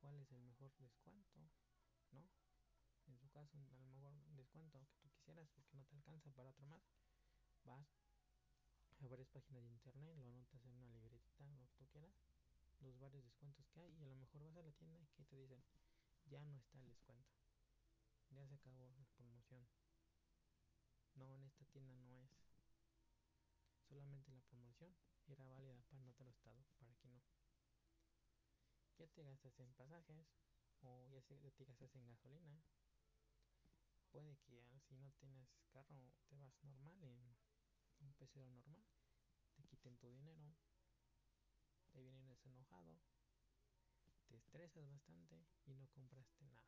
cuál 0.00 0.18
es 0.22 0.32
el 0.32 0.40
mejor 0.40 0.72
descuento, 0.78 1.38
¿no? 2.12 2.30
En 3.08 3.18
su 3.18 3.28
caso, 3.28 3.58
a 3.58 3.78
lo 3.78 3.84
mejor 3.84 4.14
descuento 4.34 4.80
que 4.86 4.96
tú 5.02 5.10
quisieras 5.10 5.46
porque 5.54 5.76
no 5.76 5.84
te 5.84 5.96
alcanza 5.96 6.32
para 6.32 6.48
otro 6.48 6.64
más. 6.64 6.82
Vas 7.64 7.86
a 9.00 9.06
varias 9.06 9.28
páginas 9.28 9.64
de 9.64 9.68
internet, 9.68 10.16
lo 10.16 10.28
anotas 10.28 10.64
en 10.64 10.72
una 10.72 10.88
libretita, 10.88 11.44
lo 11.44 11.66
que 11.68 11.74
tú 11.76 11.86
quieras, 11.88 12.14
los 12.80 12.98
varios 12.98 13.22
descuentos 13.22 13.66
que 13.66 13.80
hay 13.80 13.92
y 13.92 14.02
a 14.02 14.06
lo 14.06 14.16
mejor 14.16 14.42
vas 14.44 14.56
a 14.56 14.62
la 14.62 14.72
tienda 14.72 14.98
y 14.98 15.06
que 15.08 15.24
te 15.26 15.36
dicen, 15.36 15.62
ya 16.24 16.42
no 16.46 16.56
está 16.56 16.78
el 16.78 16.86
descuento, 16.86 17.36
ya 18.30 18.46
se 18.46 18.54
acabó 18.54 18.88
la 18.94 19.04
promoción. 19.14 19.68
No, 21.16 21.34
en 21.34 21.44
esta 21.44 21.66
tienda 21.66 21.92
no 21.92 22.16
es. 22.16 22.51
Solamente 23.92 24.32
la 24.32 24.40
promoción 24.40 24.96
era 25.26 25.44
válida 25.44 25.82
para 25.90 26.08
otro 26.08 26.26
estado, 26.30 26.64
para 26.78 26.92
aquí 26.92 27.10
no. 27.10 27.20
Ya 28.96 29.06
te 29.08 29.22
gastas 29.22 29.60
en 29.60 29.74
pasajes 29.74 30.26
o 30.80 31.06
ya 31.10 31.20
te 31.20 31.36
gastas 31.66 31.94
en 31.94 32.06
gasolina 32.06 32.64
puede 34.10 34.36
que 34.46 34.80
si 34.88 34.94
no 34.94 35.10
tienes 35.12 35.50
carro 35.70 36.14
te 36.26 36.36
vas 36.36 36.64
normal 36.64 37.02
en 37.02 37.36
un 38.00 38.14
pecero 38.14 38.48
normal, 38.48 38.82
te 39.56 39.62
quiten 39.64 39.98
tu 39.98 40.08
dinero, 40.08 40.54
te 41.90 42.00
vienes 42.00 42.46
enojado, 42.46 42.98
te 44.26 44.36
estresas 44.36 44.88
bastante 44.88 45.46
y 45.66 45.74
no 45.74 45.86
compraste 45.88 46.46
nada. 46.46 46.64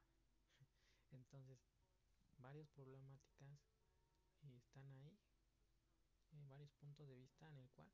Entonces, 1.10 1.58
varias 2.36 2.68
problemáticas 2.68 3.58
están 4.42 4.90
ahí, 4.92 5.18
varios 6.48 6.70
puntos 6.74 7.06
de 7.08 7.16
vista 7.16 7.48
en 7.48 7.58
el 7.58 7.68
cual 7.70 7.92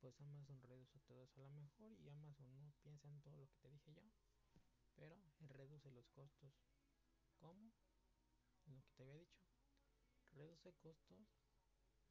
pues 0.00 0.20
Amazon 0.20 0.62
reduce 0.62 1.00
todo 1.00 1.22
eso 1.22 1.44
a 1.44 1.48
lo 1.48 1.56
mejor 1.56 1.92
y 1.98 2.08
Amazon 2.08 2.56
no 2.60 2.72
piensa 2.82 3.08
en 3.08 3.20
todo 3.20 3.36
lo 3.36 3.48
que 3.48 3.56
te 3.58 3.68
dije 3.68 3.92
yo, 3.92 4.02
pero 4.94 5.18
reduce 5.40 5.90
los 5.90 6.08
costos. 6.10 6.52
¿Cómo? 7.36 7.72
Lo 8.66 8.82
que 8.82 8.92
te 8.92 9.02
había 9.02 9.16
dicho. 9.16 9.42
Reduce 10.32 10.72
costos 10.74 11.18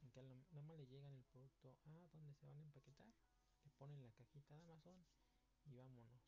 en 0.02 0.12
que 0.12 0.22
nada 0.24 0.62
más 0.64 0.78
le 0.78 0.88
llegan 0.88 1.14
el 1.14 1.24
producto 1.26 1.78
a 1.86 1.92
donde 2.12 2.34
se 2.36 2.46
van 2.46 2.60
a 2.60 2.64
empaquetar, 2.64 3.14
le 3.64 3.72
ponen 3.72 4.02
la 4.02 4.12
cajita 4.12 4.56
de 4.56 4.62
Amazon 4.62 5.06
y 5.66 5.74
vámonos. 5.74 6.22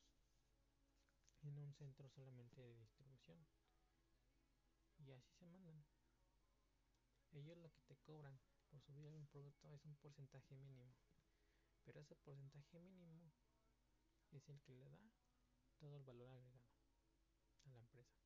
En 1.41 1.57
un 1.57 1.73
centro 1.73 2.09
solamente 2.09 2.61
de 2.61 2.75
distribución. 2.75 3.47
Y 4.97 5.11
así 5.11 5.31
se 5.33 5.47
mandan. 5.47 5.85
Ellos 7.31 7.57
lo 7.57 7.71
que 7.71 7.81
te 7.83 7.95
cobran 7.97 8.37
por 8.69 8.81
subir 8.81 9.05
algún 9.05 9.27
producto 9.27 9.71
es 9.73 9.85
un 9.85 9.95
porcentaje 9.95 10.55
mínimo. 10.55 10.93
Pero 11.85 11.99
ese 11.99 12.15
porcentaje 12.15 12.79
mínimo 12.79 13.31
es 14.31 14.47
el 14.49 14.61
que 14.61 14.73
le 14.73 14.89
da 14.89 15.11
todo 15.79 15.97
el 15.97 16.03
valor 16.03 16.29
agregado 16.29 16.61
a 17.65 17.69
la 17.71 17.79
empresa. 17.79 18.19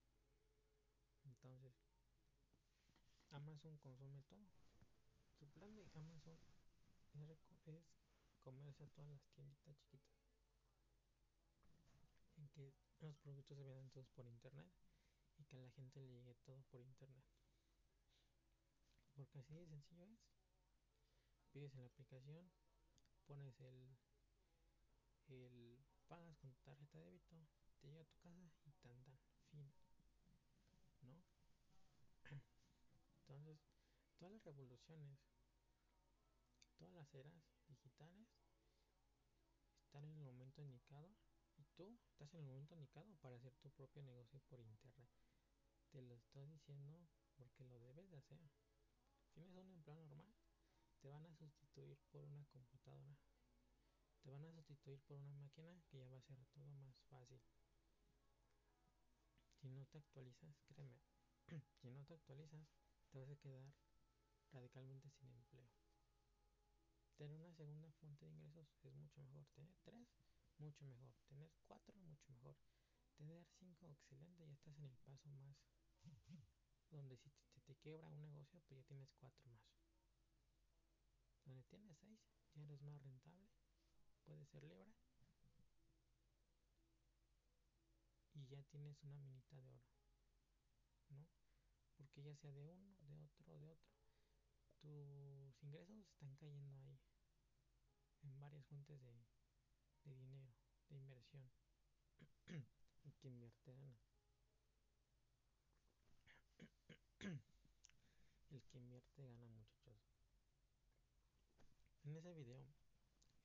Entonces, 1.24 1.74
Amazon 3.30 3.78
consume 3.78 4.22
todo. 4.24 4.48
Su 5.40 5.48
plan 5.50 5.74
de 5.76 5.88
Amazon 5.94 6.38
es 7.18 7.40
comerse 8.42 8.84
a 8.84 8.90
todas 8.90 9.10
las 9.10 9.22
tienditas 9.34 9.78
chiquitas. 9.78 10.24
En 12.38 12.48
que 12.50 12.74
los 13.02 13.18
productos 13.18 13.58
se 13.58 13.64
vendan 13.64 13.90
todos 13.92 14.10
por 14.10 14.28
internet 14.28 14.72
y 15.38 15.44
que 15.46 15.58
a 15.58 15.62
la 15.62 15.72
gente 15.72 16.00
le 16.02 16.10
llegue 16.10 16.36
todo 16.46 16.62
por 16.64 16.82
internet. 16.82 17.26
Porque 19.16 19.40
así 19.40 19.56
de 19.56 19.68
sencillo 19.68 20.06
es. 20.06 20.20
Pides 21.52 21.74
en 21.76 21.82
la 21.82 21.88
aplicación, 21.88 22.52
pones 23.28 23.60
el, 23.62 23.98
el 25.28 25.86
pagas 26.08 26.36
con 26.38 26.52
tu 26.54 26.62
tarjeta 26.62 26.98
de 26.98 27.06
débito, 27.06 27.36
te 27.80 27.88
llega 27.88 28.02
a 28.02 28.06
tu 28.06 28.18
casa 28.18 28.52
y 28.66 28.72
tan 28.82 29.04
tan, 29.04 29.20
fin. 29.52 29.74
¿No? 31.02 31.24
Entonces, 33.22 33.60
todas 34.18 34.34
las 34.34 34.44
revoluciones, 34.44 35.20
todas 36.78 36.94
las 36.94 37.14
eras 37.14 37.44
digitales 37.68 38.28
están 39.86 40.06
en 40.06 40.18
el 40.18 40.24
momento 40.24 40.62
indicado 40.62 41.16
y 41.56 41.64
tú 41.76 42.00
estás 42.10 42.34
en 42.34 42.40
el 42.40 42.46
momento 42.48 42.74
indicado 42.74 43.14
para 43.22 43.36
hacer 43.36 43.54
tu 43.58 43.70
propio 43.72 44.02
negocio 44.02 44.40
por 44.50 44.60
internet. 44.60 45.10
Te 45.92 46.02
lo 46.02 46.16
estoy 46.16 46.48
diciendo 46.48 47.08
porque 47.36 47.64
lo 47.66 47.80
debes 47.80 48.10
de 48.10 48.18
hacer. 48.18 48.40
Tienes 49.34 49.56
un 49.56 49.70
empleo 49.72 49.96
normal, 49.96 50.34
te 51.02 51.10
van 51.10 51.26
a 51.26 51.36
sustituir 51.36 51.98
por 52.12 52.24
una 52.24 52.46
computadora. 52.46 53.18
Te 54.22 54.32
van 54.32 54.46
a 54.46 54.52
sustituir 54.52 55.02
por 55.02 55.18
una 55.18 55.34
máquina 55.34 55.82
que 55.90 55.98
ya 55.98 56.08
va 56.08 56.18
a 56.18 56.22
ser 56.22 56.38
todo 56.54 56.72
más 56.78 56.96
fácil. 57.10 57.42
Si 59.60 59.70
no 59.70 59.86
te 59.88 59.98
actualizas, 59.98 60.56
créeme, 60.68 61.02
si 61.82 61.90
no 61.90 62.06
te 62.06 62.14
actualizas, 62.14 62.68
te 63.10 63.20
vas 63.20 63.30
a 63.30 63.36
quedar 63.36 63.74
radicalmente 64.52 65.10
sin 65.10 65.30
empleo. 65.32 65.68
Tener 67.18 67.40
una 67.40 67.54
segunda 67.54 67.92
fuente 67.92 68.26
de 68.26 68.32
ingresos 68.32 68.86
es 68.86 68.94
mucho 68.94 69.22
mejor. 69.22 69.46
Tener 69.56 69.74
tres, 69.84 70.08
mucho 70.58 70.86
mejor. 70.86 71.14
Tener 71.28 71.52
cuatro, 71.68 71.98
mucho 72.00 72.32
mejor. 72.32 72.56
Tener 73.16 73.46
cinco, 73.60 73.90
excelente, 73.90 74.46
ya 74.46 74.54
estás 74.54 74.78
en 74.80 74.86
el 74.86 74.98
paso 74.98 75.30
más. 75.30 75.56
Donde 76.94 77.18
si 77.18 77.32
te, 77.32 77.60
te 77.66 77.76
quiebra 77.78 78.06
un 78.06 78.22
negocio, 78.22 78.62
pues 78.68 78.80
ya 78.80 78.84
tienes 78.84 79.10
cuatro 79.20 79.50
más. 79.50 79.64
Donde 81.44 81.64
tienes 81.64 81.98
seis, 81.98 82.20
ya 82.54 82.64
eres 82.64 82.82
más 82.84 83.02
rentable. 83.02 83.50
Puedes 84.26 84.48
ser 84.50 84.64
libre. 84.64 84.94
Y 88.36 88.46
ya 88.46 88.62
tienes 88.66 89.02
una 89.02 89.18
minita 89.18 89.60
de 89.60 89.72
oro. 89.72 89.84
¿No? 91.10 91.28
Porque 91.98 92.22
ya 92.22 92.36
sea 92.36 92.52
de 92.52 92.64
uno, 92.64 92.96
de 93.02 93.18
otro, 93.24 93.58
de 93.58 93.70
otro, 93.72 93.92
tus 94.80 95.64
ingresos 95.64 95.98
están 95.98 96.36
cayendo 96.36 96.78
ahí. 96.78 97.00
En 98.22 98.38
varias 98.38 98.66
fuentes 98.68 99.02
de, 99.02 99.26
de 100.04 100.16
dinero, 100.16 100.54
de 100.90 100.98
inversión. 100.98 101.52
que 103.20 103.28
invierte. 103.30 104.13
El 108.52 108.64
que 108.66 108.78
invierte 108.78 109.24
gana, 109.24 109.48
muchachos. 109.48 109.98
En 112.04 112.16
ese 112.16 112.34
video, 112.34 112.68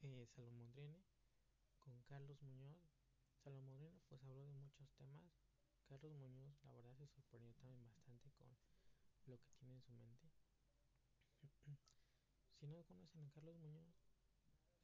eh, 0.02 0.26
Salomondrine 0.34 1.02
con 1.80 2.02
Carlos 2.02 2.40
Muñoz. 2.42 2.80
Salomondrine 3.42 4.00
pues 4.08 4.22
habló 4.24 4.44
de 4.44 4.52
muchos 4.54 4.90
temas. 4.96 5.32
Carlos 5.86 6.14
Muñoz, 6.14 6.54
la 6.64 6.72
verdad, 6.72 6.94
se 6.96 7.06
sorprendió 7.06 7.54
también 7.54 7.88
bastante 7.88 8.30
con 8.32 8.48
lo 9.26 9.38
que 9.40 9.52
tiene 9.58 9.74
en 9.74 9.82
su 9.82 9.92
mente. 9.92 10.30
si 12.60 12.66
no 12.66 12.84
conocen 12.84 13.24
a 13.24 13.30
Carlos 13.30 13.56
Muñoz, 13.56 13.94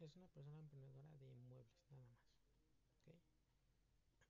es 0.00 0.16
una 0.16 0.28
persona 0.28 0.60
emprendedora 0.60 1.16
de 1.18 1.28
inmuebles, 1.28 1.90
nada 1.90 2.06
más. 2.06 2.18
¿okay? 3.00 3.20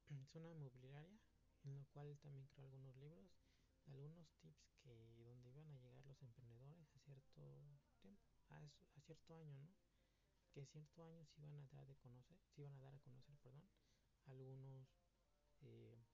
Es 0.25 0.35
una 0.35 0.53
mobiliaria 0.55 1.19
en 1.65 1.75
lo 1.75 1.85
cual 1.87 2.19
también 2.19 2.47
creó 2.49 2.67
algunos 2.67 2.97
libros 2.97 3.31
algunos 3.87 4.29
tips 4.41 4.75
que 4.83 4.95
donde 5.25 5.51
iban 5.51 5.71
a 5.71 5.79
llegar 5.79 6.05
los 6.07 6.23
emprendedores 6.23 6.87
a 6.95 6.99
cierto 7.01 7.71
tiempo, 8.01 8.19
a, 8.49 8.59
a 8.59 9.01
cierto 9.01 9.37
año, 9.37 9.59
¿no? 9.61 9.75
Que 10.53 10.65
cierto 10.67 11.05
año 11.05 11.25
se 11.27 11.41
iban 11.41 11.55
a 11.55 11.67
dar 11.77 11.87
de 11.87 11.97
conocer, 11.97 12.39
se 12.55 12.63
iban 12.63 12.77
a 12.77 12.83
dar 12.83 12.95
a 12.95 12.99
conocer, 13.01 13.37
perdón, 13.43 13.69
algunos 14.27 14.89
eh, 15.63 16.05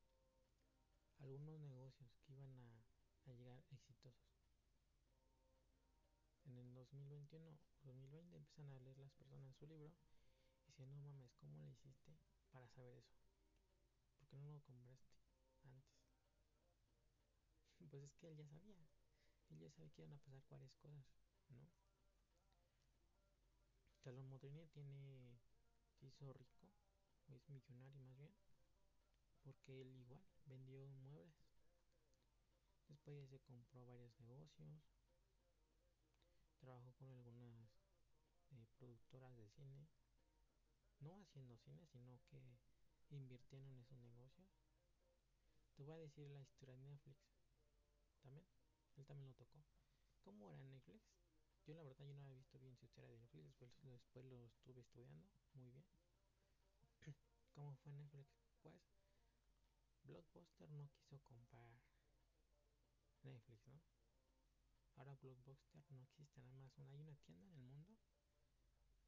algunos 1.18 1.60
negocios 1.60 2.10
que 2.24 2.32
iban 2.32 2.52
a, 2.56 3.30
a 3.30 3.32
llegar 3.34 3.62
exitosos. 3.70 4.30
En 6.44 6.56
el 6.56 6.74
2021 6.74 7.48
o 7.48 7.86
2020 7.86 8.36
empiezan 8.36 8.72
a 8.72 8.80
leer 8.80 8.98
las 8.98 9.12
personas 9.12 9.54
su 9.56 9.66
libro 9.66 9.92
y 10.64 10.70
dicen, 10.70 10.90
no 10.90 10.98
mames, 10.98 11.32
¿cómo 11.38 11.60
le 11.60 11.70
hiciste 11.70 12.18
para 12.50 12.68
saber 12.68 12.96
eso? 12.96 13.14
¿Por 14.18 14.28
qué 14.28 14.36
no 14.38 14.48
lo 14.48 14.60
compraste? 14.62 15.19
Pues 17.90 18.04
es 18.04 18.14
que 18.14 18.28
él 18.28 18.36
ya 18.36 18.46
sabía. 18.46 18.86
Él 19.50 19.58
ya 19.58 19.70
sabía 19.70 19.90
que 19.90 20.02
iban 20.02 20.12
a 20.12 20.18
pasar 20.18 20.42
varias 20.48 20.72
cosas, 20.76 21.04
¿no? 21.48 21.68
Carlos 24.02 24.24
Modrini 24.24 24.66
tiene, 24.68 25.40
se 25.98 26.06
hizo 26.06 26.32
rico, 26.32 26.70
o 27.28 27.34
es 27.34 27.48
millonario 27.48 28.00
más 28.00 28.16
bien, 28.16 28.32
porque 29.42 29.82
él 29.82 29.94
igual 29.96 30.24
vendió 30.46 30.86
muebles. 30.88 31.34
Después 32.88 33.28
se 33.28 33.40
compró 33.40 33.84
varios 33.86 34.18
negocios, 34.20 34.68
trabajó 36.60 36.92
con 36.94 37.10
algunas 37.10 37.68
eh, 38.50 38.66
productoras 38.78 39.36
de 39.36 39.48
cine, 39.50 39.88
no 41.00 41.18
haciendo 41.18 41.56
cine, 41.58 41.86
sino 41.86 42.20
que 42.28 42.56
invirtieron 43.10 43.68
en 43.72 43.80
esos 43.80 43.98
negocios. 43.98 44.48
Te 45.76 45.82
voy 45.82 45.94
a 45.94 45.98
decir 45.98 46.28
la 46.28 46.40
historia 46.40 46.74
de 46.76 46.82
Netflix 46.82 47.39
también. 48.20 48.46
Él 48.96 49.06
también 49.06 49.28
lo 49.28 49.34
tocó. 49.34 49.64
¿Cómo 50.20 50.50
era 50.50 50.62
Netflix? 50.64 51.02
Yo 51.66 51.74
la 51.74 51.82
verdad 51.82 52.06
yo 52.06 52.14
no 52.14 52.22
había 52.22 52.34
visto 52.34 52.58
bien 52.58 52.76
su 52.76 52.86
historia 52.86 53.10
de 53.10 53.18
Netflix, 53.18 53.44
después, 53.44 53.72
después 53.82 54.24
lo 54.24 54.46
estuve 54.46 54.80
estudiando 54.80 55.28
muy 55.54 55.70
bien. 55.70 55.84
¿Cómo 57.54 57.74
fue 57.76 57.92
Netflix? 57.92 58.28
Pues 58.62 58.74
Blockbuster 60.04 60.70
no 60.70 60.88
quiso 60.88 61.18
comprar 61.20 61.70
Netflix, 63.22 63.66
¿no? 63.68 63.80
Ahora 64.96 65.14
Blockbuster 65.14 65.82
no 65.90 66.02
existe 66.02 66.40
nada 66.42 66.58
más. 66.58 66.78
Hay 66.78 66.94
una 66.94 67.16
tienda 67.16 67.48
en 67.48 67.56
el 67.56 67.64
mundo 67.64 67.98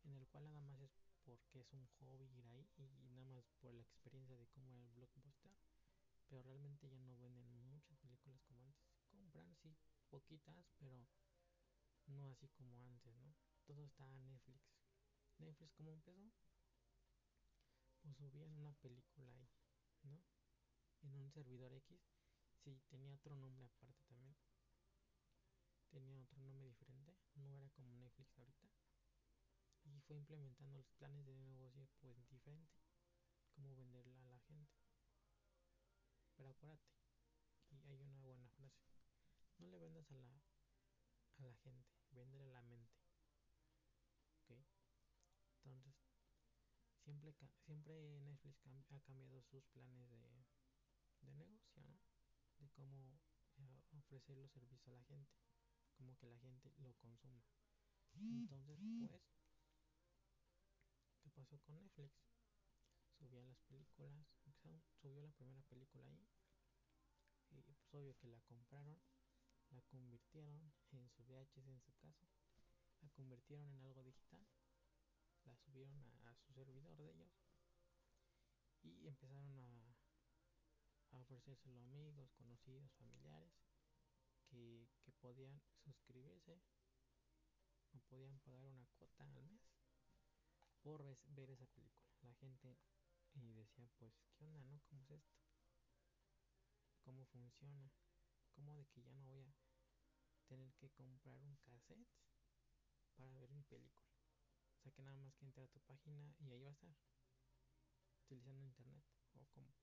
en 0.05 0.15
el 0.17 0.27
cual 0.29 0.49
nada 0.49 0.61
más 0.63 0.81
es 0.81 0.91
porque 1.25 1.61
es 1.61 1.73
un 1.73 1.87
hobby 1.99 2.27
ir 2.37 2.47
ahí 2.47 2.69
y 2.77 2.89
nada 2.89 3.11
más 3.11 3.45
por 3.61 3.73
la 3.75 3.83
experiencia 3.83 4.37
de 4.37 4.47
cómo 4.49 4.73
era 4.73 4.83
el 4.83 4.93
Blockbuster. 4.93 5.53
Pero 6.29 6.43
realmente 6.43 6.89
ya 6.89 7.01
no 7.01 7.17
venden 7.19 7.47
muchas 7.71 7.97
películas 7.99 8.41
como 8.49 8.65
antes. 8.65 8.72
Compran, 9.33 9.57
sí, 9.57 9.75
poquitas, 10.11 10.67
pero 10.79 11.09
no 12.07 12.29
así 12.29 12.49
como 12.51 12.85
antes, 12.85 13.15
¿no? 13.17 13.35
Todo 13.65 13.83
está 13.85 14.05
en 14.05 14.27
Netflix. 14.27 14.61
Netflix, 15.39 15.73
¿cómo 15.73 15.91
empezó? 15.91 16.31
Pues 18.03 18.17
subían 18.19 18.53
una 18.59 18.75
película 18.75 19.27
ahí, 19.33 19.49
¿no? 20.03 20.23
En 21.03 21.15
un 21.15 21.31
servidor 21.33 21.73
X 21.73 21.99
Sí, 22.63 22.81
tenía 22.91 23.13
otro 23.15 23.35
nombre 23.35 23.65
aparte 23.65 24.05
también. 24.07 24.37
Tenía 25.91 26.21
otro 26.21 26.41
nombre 26.43 26.67
diferente. 26.67 27.17
No 27.35 27.57
era 27.57 27.71
como 27.71 27.93
Netflix 27.95 28.39
ahorita. 28.39 28.69
Y 29.85 30.01
fue 30.03 30.17
implementando 30.17 30.77
los 30.77 30.93
planes 30.93 31.27
de 31.27 31.35
negocio 31.37 31.89
pues 32.01 32.15
diferente. 32.29 32.79
Cómo 33.55 33.75
venderla 33.75 34.21
a 34.21 34.27
la 34.27 34.39
gente. 34.41 34.73
Pero 36.37 36.51
acuérdate, 36.51 36.93
y 37.71 37.89
hay 37.89 38.03
una 38.03 38.21
buena 38.21 38.49
frase. 38.51 38.83
No 39.59 39.67
le 39.69 39.79
vendas 39.79 40.11
a 40.11 40.15
la, 40.17 40.43
a 41.39 41.43
la 41.43 41.55
gente, 41.55 41.89
véndele 42.11 42.45
a 42.47 42.61
la 42.61 42.63
mente. 42.63 42.93
¿Ok? 44.43 44.59
Entonces, 45.65 45.95
siempre, 47.05 47.35
siempre 47.65 48.21
Netflix 48.21 48.67
ha 48.91 49.01
cambiado 49.01 49.43
sus 49.43 49.65
planes 49.69 50.09
de, 50.11 50.45
de 51.23 51.33
negocio, 51.33 51.83
¿no? 51.85 51.99
De 52.59 52.69
cómo 52.71 53.21
eh, 53.57 53.83
ofrecer 53.93 54.37
los 54.37 54.51
servicios 54.51 54.89
a 54.89 54.93
la 54.93 55.05
gente. 55.05 55.29
Como 55.97 56.17
que 56.17 56.27
la 56.27 56.39
gente 56.39 56.73
lo 56.79 56.93
consuma. 56.95 57.45
Entonces, 58.15 58.79
pues, 58.99 59.23
¿qué 61.23 61.31
pasó 61.31 61.59
con 61.61 61.77
Netflix? 61.77 62.13
Subía 63.19 63.43
las 63.45 63.59
películas, 63.69 64.27
subió 65.01 65.23
la 65.23 65.31
primera 65.33 65.63
película 65.63 66.05
ahí. 66.05 66.27
Y 67.51 67.61
pues 67.63 67.79
obvio 67.93 68.17
que 68.17 68.29
la 68.29 68.41
compraron, 68.43 68.99
la 69.73 69.81
convirtieron 69.83 70.73
en 70.93 71.09
su 71.11 71.25
VHS 71.25 71.67
en 71.67 71.81
su 71.81 71.93
caso, 71.97 72.29
la 73.01 73.09
convirtieron 73.11 73.69
en 73.73 73.83
algo 73.85 74.05
digital, 74.05 74.47
la 75.45 75.57
subieron 75.57 75.99
a, 75.99 76.35
su 76.37 76.53
servidor 76.53 76.97
de 76.97 77.11
ellos 77.11 77.33
y 78.83 79.07
empezaron 79.07 79.59
a, 79.59 79.97
ofrecérselo 81.19 81.79
a 81.79 81.83
amigos, 81.83 82.31
conocidos, 82.33 82.93
familiares 82.93 83.53
que, 84.49 84.89
que 85.03 85.13
podían 85.13 85.61
suscribirse 85.85 86.61
o 87.93 88.01
podían 88.09 88.39
pagar 88.41 88.65
una 88.65 88.87
cuota 88.97 89.23
al 89.25 89.33
mes 89.33 89.61
por 90.83 91.19
ver 91.27 91.51
esa 91.51 91.67
película. 91.67 92.13
La 92.23 92.35
gente 92.35 92.77
y 93.35 93.53
decía, 93.53 93.89
pues, 93.99 94.13
¿qué 94.37 94.45
onda, 94.45 94.63
no? 94.65 94.81
¿Cómo 94.89 95.03
es 95.03 95.11
esto? 95.11 95.35
¿Cómo 97.05 97.25
funciona? 97.27 97.91
¿Cómo 98.55 98.75
de 98.75 98.87
que 98.87 99.03
ya 99.03 99.13
no 99.15 99.25
voy 99.25 99.41
a 99.41 99.55
tener 100.47 100.73
que 100.75 100.91
comprar 100.91 101.43
un 101.43 101.57
cassette 101.57 102.07
para 103.17 103.37
ver 103.39 103.51
mi 103.51 103.63
película? 103.65 104.09
O 104.77 104.81
sea, 104.83 104.93
que 104.93 105.03
nada 105.03 105.17
más 105.17 105.35
que 105.35 105.45
entrar 105.45 105.67
a 105.67 105.73
tu 105.73 105.81
página 105.81 106.35
y 106.39 106.51
ahí 106.51 106.63
va 106.63 106.71
a 106.71 106.73
estar. 106.73 106.97
Utilizando 108.25 108.65
internet 108.65 109.05
o 109.35 109.45
como. 109.55 109.75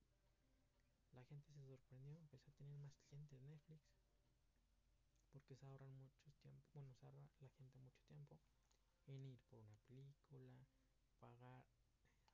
La 1.11 1.23
gente 1.25 1.51
se 1.53 1.65
sorprendió, 1.65 2.17
empezó 2.17 2.49
a 2.49 2.53
tener 2.53 2.75
más 2.77 2.93
clientes 3.07 3.41
Netflix 3.41 3.81
porque 5.31 5.55
se 5.55 5.65
ahorran 5.65 5.95
mucho 5.95 6.31
tiempo, 6.41 6.67
bueno, 6.73 6.93
se 6.95 7.05
ahorra 7.05 7.21
la 7.39 7.49
gente 7.51 7.77
mucho 7.79 8.01
tiempo 8.07 8.39
en 9.05 9.25
ir 9.25 9.39
por 9.49 9.59
una 9.59 9.77
película, 9.87 10.67
pagar 11.19 11.65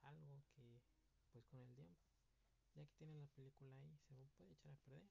algo 0.01 0.43
que 0.53 0.81
pues 1.31 1.45
con 1.45 1.61
el 1.61 1.75
tiempo, 1.75 1.99
ya 2.73 2.85
que 2.87 2.95
tienen 2.97 3.19
la 3.19 3.27
película 3.27 3.73
ahí, 3.75 3.97
se 3.97 4.13
puede 4.33 4.53
echar 4.53 4.71
a 4.71 4.77
perder, 4.77 5.09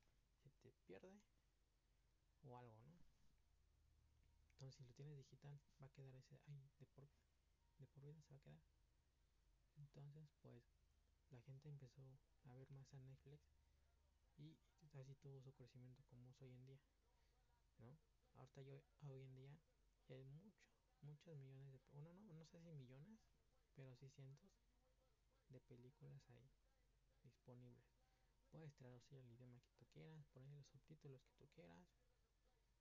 se 0.51 0.71
te 0.71 0.73
pierde 0.87 1.21
o 2.43 2.57
algo, 2.57 2.77
¿no? 2.83 2.99
Entonces 4.53 4.77
si 4.77 4.85
lo 4.85 4.93
tienes 4.95 5.17
digital 5.17 5.61
va 5.81 5.87
a 5.87 5.93
quedar 5.93 6.15
ese 6.15 6.39
ahí 6.47 6.71
de 6.79 6.87
por 6.87 7.09
de 7.79 7.87
por 7.87 8.05
vida 8.05 8.23
se 8.23 8.35
va 8.35 8.37
a 8.37 8.43
quedar. 8.43 8.63
Entonces 9.77 10.31
pues 10.41 10.63
la 11.31 11.41
gente 11.43 11.69
empezó 11.69 12.03
a 12.45 12.55
ver 12.55 12.71
más 12.71 12.93
a 12.95 13.01
Netflix 13.01 13.43
y 14.37 14.57
así 14.99 15.15
tuvo 15.17 15.41
su 15.43 15.53
crecimiento 15.53 16.05
como 16.05 16.29
es 16.31 16.41
hoy 16.41 16.53
en 16.55 16.67
día. 16.67 16.81
¿no? 17.79 17.99
Ahorita 18.35 18.63
yo, 18.63 18.83
hoy 19.09 19.23
en 19.23 19.35
día, 19.35 19.59
hay 20.09 20.25
muchos, 20.25 20.53
muchos 21.01 21.37
millones 21.37 21.73
de, 21.73 21.81
bueno, 21.93 22.13
no, 22.13 22.35
no 22.35 22.45
sé 22.47 22.61
si 22.61 22.73
millones, 22.73 23.19
pero 23.75 23.95
sí 23.97 24.09
cientos 24.11 24.51
de 25.49 25.61
películas 25.61 26.23
ahí 26.31 26.51
disponibles. 27.23 27.94
Puedes 28.55 28.73
traducir 28.77 29.19
el 29.19 29.33
idioma 29.33 29.61
que 29.63 29.73
tú 29.75 29.85
quieras, 29.91 30.25
poner 30.33 30.55
los 30.55 30.69
subtítulos 30.69 31.21
que 31.25 31.35
tú 31.35 31.49
quieras. 31.57 31.89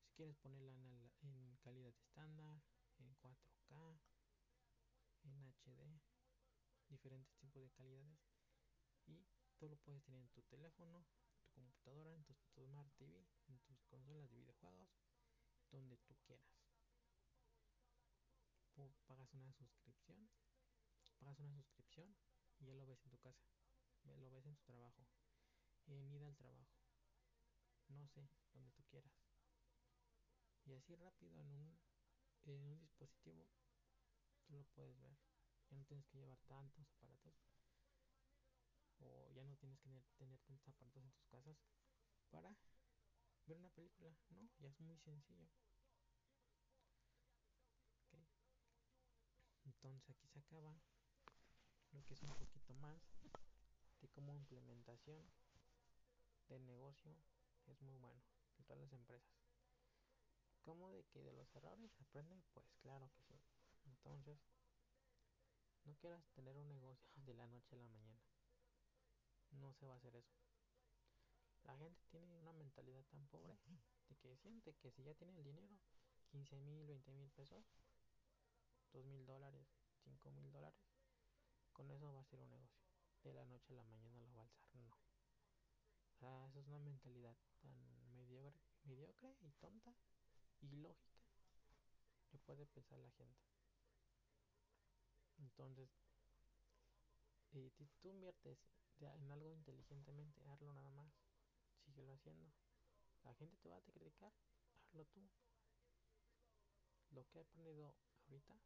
Si 0.03 0.13
quieres 0.13 0.37
ponerla 0.37 0.71
en, 0.71 1.11
en 1.23 1.57
calidad 1.63 1.91
estándar, 1.97 2.61
en 2.99 3.15
4K, 3.15 3.99
en 5.23 5.47
HD, 5.47 5.99
diferentes 6.89 7.35
tipos 7.39 7.63
de 7.63 7.71
calidades. 7.71 8.19
Y 9.07 9.25
tú 9.57 9.67
lo 9.67 9.75
puedes 9.77 10.03
tener 10.03 10.21
en 10.21 10.29
tu 10.29 10.43
teléfono, 10.43 11.07
tu 11.41 11.49
computadora, 11.53 12.13
en 12.13 12.23
tu, 12.23 12.35
tu 12.53 12.63
Smart 12.67 12.93
TV, 12.95 13.25
en 13.47 13.57
tus 13.61 13.81
consolas 13.85 14.29
de 14.29 14.37
videojuegos, 14.37 14.91
donde 15.71 15.97
tú 16.05 16.15
quieras. 16.27 16.53
Pagas 19.07 19.33
una 19.33 19.51
suscripción, 19.53 20.29
pagas 21.17 21.39
una 21.39 21.55
suscripción 21.55 22.15
y 22.59 22.65
ya 22.65 22.75
lo 22.75 22.85
ves 22.85 23.03
en 23.05 23.09
tu 23.09 23.17
casa, 23.17 23.49
lo 24.03 24.29
ves 24.29 24.45
en 24.45 24.55
tu 24.55 24.63
trabajo, 24.65 25.07
en 25.87 26.11
ida 26.11 26.27
al 26.27 26.35
trabajo, 26.35 26.77
no 27.89 28.07
sé, 28.07 28.27
donde 28.53 28.71
tú 28.71 28.83
quieras. 28.85 29.13
Y 30.65 30.73
así 30.73 30.95
rápido 30.95 31.39
en 31.41 31.51
un, 31.51 31.79
en 32.45 32.65
un 32.65 32.79
dispositivo 32.79 33.49
tú 34.45 34.53
lo 34.53 34.63
puedes 34.75 34.99
ver. 35.01 35.17
Ya 35.69 35.77
no 35.77 35.85
tienes 35.85 36.05
que 36.07 36.19
llevar 36.19 36.37
tantos 36.47 36.87
aparatos 36.91 37.33
o 38.99 39.29
ya 39.31 39.43
no 39.43 39.55
tienes 39.57 39.79
que 39.79 39.89
tener, 40.17 40.39
tantos 40.41 40.69
aparatos 40.69 41.03
en 41.03 41.11
tus 41.11 41.25
casas 41.25 41.57
para 42.29 42.55
ver 43.45 43.57
una 43.57 43.69
película. 43.69 44.15
No, 44.29 44.49
ya 44.59 44.69
es 44.69 44.79
muy 44.79 44.97
sencillo. 44.99 45.49
Entonces 49.65 50.09
aquí 50.09 50.27
se 50.27 50.39
acaba 50.39 50.79
lo 51.91 52.03
que 52.05 52.13
es 52.13 52.23
un 52.23 52.33
poquito 52.35 52.73
más 52.75 53.01
de 54.01 54.07
cómo 54.09 54.33
implementación 54.33 55.29
del 56.47 56.65
negocio 56.65 57.15
es 57.67 57.81
muy 57.81 57.95
bueno 57.95 58.21
en 58.57 58.65
todas 58.65 58.81
las 58.81 58.93
empresas. 58.93 59.33
¿Cómo 60.61 60.91
de 60.91 61.03
que 61.05 61.21
de 61.21 61.33
los 61.33 61.53
errores 61.55 61.91
aprende? 61.99 62.41
Pues 62.53 62.65
claro 62.81 63.11
que 63.11 63.23
sí. 63.23 63.41
Entonces, 63.85 64.39
no 65.83 65.95
quieras 65.95 66.25
tener 66.33 66.57
un 66.57 66.67
negocio 66.67 67.11
de 67.25 67.33
la 67.33 67.47
noche 67.47 67.75
a 67.75 67.79
la 67.79 67.87
mañana. 67.87 68.21
No 69.51 69.73
se 69.73 69.85
va 69.85 69.93
a 69.93 69.97
hacer 69.97 70.15
eso. 70.15 70.33
La 71.63 71.77
gente 71.77 72.01
tiene 72.09 72.35
una 72.35 72.53
mentalidad 72.53 73.03
tan 73.05 73.25
pobre 73.27 73.57
de 74.09 74.15
que 74.17 74.35
siente 74.37 74.75
que 74.75 74.91
si 74.91 75.03
ya 75.03 75.13
tiene 75.13 75.33
el 75.37 75.43
dinero, 75.43 75.69
15 76.31 76.59
mil, 76.59 76.85
20 76.85 77.11
mil 77.11 77.29
pesos, 77.31 77.63
2 78.91 79.05
mil 79.05 79.25
dólares, 79.25 79.67
5 80.03 80.31
mil 80.31 80.51
dólares, 80.51 80.79
con 81.71 81.89
eso 81.91 82.11
va 82.13 82.21
a 82.21 82.25
ser 82.25 82.39
un 82.41 82.49
negocio. 82.49 82.83
De 83.23 83.33
la 83.33 83.45
noche 83.45 83.73
a 83.73 83.77
la 83.77 83.83
mañana 83.83 84.19
lo 84.19 84.33
va 84.33 84.41
a 84.41 84.43
alzar. 84.43 84.75
No. 84.75 85.12
Sea, 86.23 86.47
eso 86.47 86.61
es 86.61 86.67
una 86.69 86.79
mentalidad 86.79 87.35
tan 87.59 88.15
mediocre, 88.15 88.63
mediocre 88.85 89.35
y 89.41 89.51
tonta 89.59 89.93
y 90.61 90.71
lógica 90.77 91.19
que 92.29 92.37
puede 92.37 92.65
pensar 92.65 92.97
la 92.99 93.11
gente. 93.11 93.43
Entonces, 95.37 95.89
eh, 97.51 97.69
si 97.71 97.87
tú 97.99 98.07
inviertes 98.07 98.57
en 99.01 99.31
algo 99.31 99.51
inteligentemente, 99.51 100.41
hazlo 100.47 100.71
nada 100.71 100.91
más 100.91 101.11
síguelo 101.83 102.13
haciendo. 102.13 102.53
La 103.25 103.35
gente 103.35 103.57
te 103.57 103.67
va 103.67 103.75
a 103.75 103.81
criticar, 103.81 104.31
hazlo 104.87 105.03
tú. 105.07 105.29
Lo 107.09 107.27
que 107.27 107.39
he 107.39 107.41
aprendido 107.41 107.97
ahorita 108.29 108.57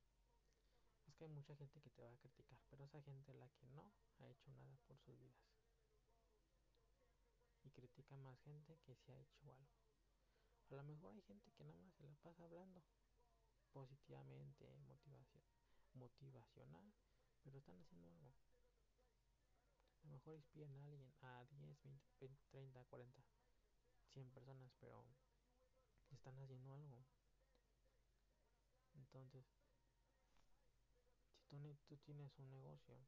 es 1.08 1.16
que 1.16 1.24
hay 1.24 1.32
mucha 1.32 1.56
gente 1.56 1.82
que 1.82 1.90
te 1.90 2.04
va 2.04 2.12
a 2.12 2.18
criticar, 2.18 2.60
pero 2.70 2.84
esa 2.84 3.02
gente 3.02 3.34
la 3.34 3.50
que 3.50 3.66
no 3.66 3.92
ha 4.20 4.28
hecho 4.28 4.52
nada 4.52 4.78
por 4.86 5.00
sus 5.00 5.18
vidas. 5.18 5.58
Más 8.28 8.42
gente 8.42 8.78
que 8.84 8.94
si 8.94 9.12
ha 9.14 9.22
hecho 9.22 9.50
algo. 9.50 9.72
A 10.70 10.76
lo 10.76 10.84
mejor 10.84 11.14
hay 11.14 11.22
gente 11.22 11.50
que 11.54 11.64
nada 11.64 11.80
más 11.80 11.94
se 11.96 12.04
la 12.04 12.16
pasa 12.18 12.44
hablando 12.44 12.84
positivamente, 13.72 14.68
motivación, 14.84 15.46
motivacional, 15.94 16.94
pero 17.42 17.58
están 17.58 17.80
haciendo 17.80 18.10
algo. 18.10 18.36
A 20.04 20.08
lo 20.08 20.10
mejor 20.10 20.36
inspiran 20.36 20.74
a 20.74 20.84
alguien, 20.84 21.14
a 21.22 21.46
10, 21.46 21.82
20, 21.84 22.06
20 22.20 22.44
30, 22.50 22.84
40 22.84 23.24
100 24.12 24.30
personas, 24.32 24.74
pero 24.82 25.06
están 26.12 26.38
haciendo 26.38 26.74
algo. 26.74 27.06
Entonces, 28.96 29.46
si 31.48 31.56
tú, 31.56 31.78
tú 31.88 31.96
tienes 32.00 32.38
un 32.40 32.50
negocio, 32.50 33.00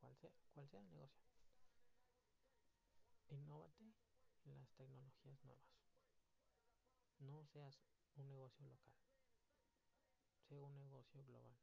cual 0.00 0.16
sea, 0.16 0.32
cual 0.52 0.68
sea 0.68 0.80
el 0.80 0.88
negocio, 0.88 1.33
innovate 3.30 3.94
en 4.44 4.58
las 4.58 4.70
tecnologías 4.74 5.42
nuevas. 5.44 5.84
No 7.18 7.44
seas 7.46 7.80
un 8.16 8.28
negocio 8.28 8.66
local, 8.66 8.94
sea 10.48 10.62
un 10.62 10.78
negocio 10.78 11.24
global. 11.24 11.56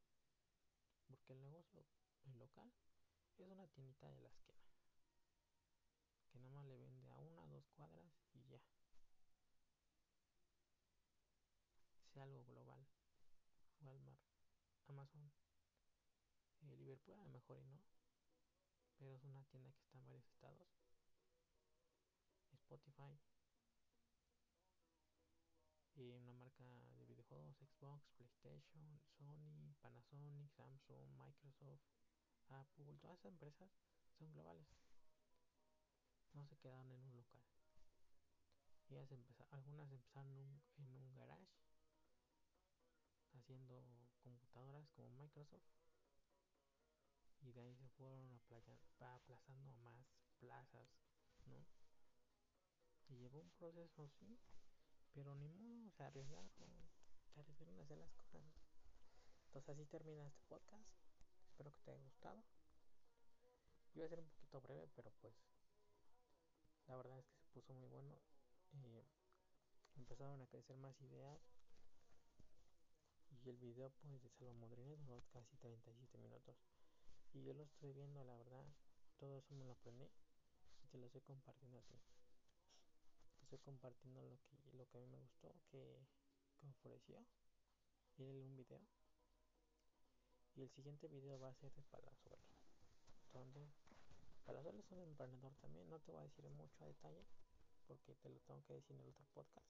Porque 1.08 1.34
el 1.34 1.42
negocio 1.42 1.86
local 2.38 2.72
es 3.38 3.48
una 3.50 3.68
tiendita 3.68 4.10
de 4.10 4.20
la 4.22 4.30
esquina 4.30 4.72
que 6.32 6.40
nada 6.40 6.54
más 6.56 6.66
le 6.66 6.78
vende 6.78 7.10
a 7.10 7.18
una, 7.18 7.46
dos 7.48 7.68
cuadras 7.76 8.14
cuadras 8.32 8.32
y 8.34 8.50
ya. 8.50 8.62
Sea 12.14 12.24
algo 12.24 12.44
global. 12.46 12.88
Walmart, 13.82 14.20
Amazon, 14.88 15.32
eh, 16.62 16.76
Liverpool 16.78 17.16
a 17.16 17.24
lo 17.24 17.30
mejor 17.30 17.60
y 17.60 17.66
no. 17.66 17.82
Pero 18.98 19.16
es 19.16 19.24
una 19.24 19.44
tienda 19.46 19.72
que 19.72 19.82
está 19.82 19.98
en 19.98 20.06
varios 20.06 20.26
estados. 20.28 20.68
Spotify. 22.72 23.20
Y 25.96 26.14
una 26.14 26.32
marca 26.32 26.64
de 26.64 27.06
videojuegos, 27.06 27.58
Xbox, 27.58 28.08
PlayStation, 28.16 28.98
Sony, 29.18 29.74
Panasonic, 29.82 30.50
Samsung, 30.52 31.10
Microsoft, 31.18 31.82
Apple, 32.48 32.98
todas 33.02 33.20
esas 33.20 33.32
empresas 33.34 33.70
son 34.18 34.32
globales. 34.32 34.66
No 36.32 36.46
se 36.46 36.56
quedaron 36.60 36.90
en 36.94 37.04
un 37.04 37.18
local. 37.18 37.44
Ellas 38.88 39.12
empezaron, 39.12 39.54
algunas 39.54 39.92
empezaron 39.92 40.62
en 40.78 40.96
un 40.96 41.14
garage 41.14 41.52
haciendo 43.34 43.84
computadoras 44.24 44.88
como 44.92 45.10
Microsoft 45.12 45.68
y 47.42 47.52
de 47.52 47.62
ahí 47.62 47.76
se 47.76 47.90
fueron 47.90 48.32
aplazando 49.00 49.70
a 49.70 49.74
más 49.74 50.06
plazas, 50.40 50.88
¿no? 51.46 51.81
Y 53.12 53.18
llevó 53.18 53.40
un 53.40 53.52
proceso 53.52 54.04
así, 54.04 54.40
pero 55.14 55.36
ni 55.36 55.50
modo, 55.50 55.92
se 55.92 56.04
arriesgaron, 56.04 56.50
se 57.34 57.40
arriesgaron 57.42 57.78
a 57.78 57.84
hacer 57.84 57.98
las 57.98 58.12
cosas. 58.14 58.42
Entonces 59.48 59.70
así 59.70 59.86
termina 59.86 60.26
este 60.26 60.42
podcast. 60.48 60.88
Espero 61.50 61.74
que 61.74 61.82
te 61.82 61.92
haya 61.92 62.02
gustado. 62.04 62.42
Iba 63.96 64.06
a 64.06 64.10
ser 64.10 64.20
un 64.20 64.30
poquito 64.30 64.62
breve, 64.62 64.88
pero 64.96 65.12
pues 65.20 65.34
la 66.88 66.96
verdad 66.96 67.20
es 67.20 67.26
que 67.26 67.36
se 67.36 67.48
puso 67.50 67.74
muy 67.74 67.90
bueno. 67.90 68.16
Eh, 68.72 69.06
empezaron 69.98 70.42
a 70.42 70.48
crecer 70.48 70.78
más 70.78 71.00
ideas. 71.02 71.42
Y 73.44 73.50
el 73.50 73.58
video 73.58 73.90
pues 73.90 74.22
de 74.22 74.30
Salomondrines 74.30 75.06
duró 75.06 75.22
casi 75.34 75.58
37 75.58 76.18
minutos. 76.18 76.56
Y 77.34 77.44
yo 77.44 77.54
lo 77.54 77.64
estoy 77.64 77.92
viendo, 77.92 78.24
la 78.24 78.38
verdad. 78.38 78.66
Todo 79.18 79.38
eso 79.38 79.54
me 79.56 79.66
lo 79.66 79.74
aprendí. 79.74 80.10
Y 80.84 80.88
te 80.88 80.98
lo 80.98 81.08
estoy 81.08 81.22
compartiendo 81.22 81.78
a 81.78 81.82
ti. 81.82 82.00
Estoy 83.52 83.66
compartiendo 83.66 84.22
lo 84.24 84.40
que, 84.40 84.78
lo 84.78 84.88
que 84.88 84.98
a 84.98 85.02
mí 85.02 85.08
me 85.08 85.18
gustó, 85.18 85.54
que, 85.70 86.08
que 86.58 86.68
ofreció. 86.70 87.26
En 88.18 88.38
un 88.38 88.56
video. 88.56 88.80
Y 90.56 90.62
el 90.62 90.70
siguiente 90.70 91.10
video 91.10 91.38
va 91.38 91.50
a 91.50 91.54
ser 91.56 91.74
de 91.74 91.84
Palazuelo. 91.84 92.46
Donde 93.34 93.68
Palazuelo 94.46 94.80
es 94.80 94.92
un 94.92 95.02
emprendedor 95.02 95.54
también. 95.56 95.90
No 95.90 96.00
te 96.00 96.14
voy 96.14 96.22
a 96.22 96.24
decir 96.24 96.50
mucho 96.52 96.82
a 96.86 96.88
detalle. 96.88 97.26
Porque 97.88 98.16
te 98.16 98.30
lo 98.30 98.40
tengo 98.40 98.64
que 98.64 98.76
decir 98.76 98.96
en 98.96 99.02
el 99.02 99.10
otro 99.10 99.26
podcast. 99.34 99.68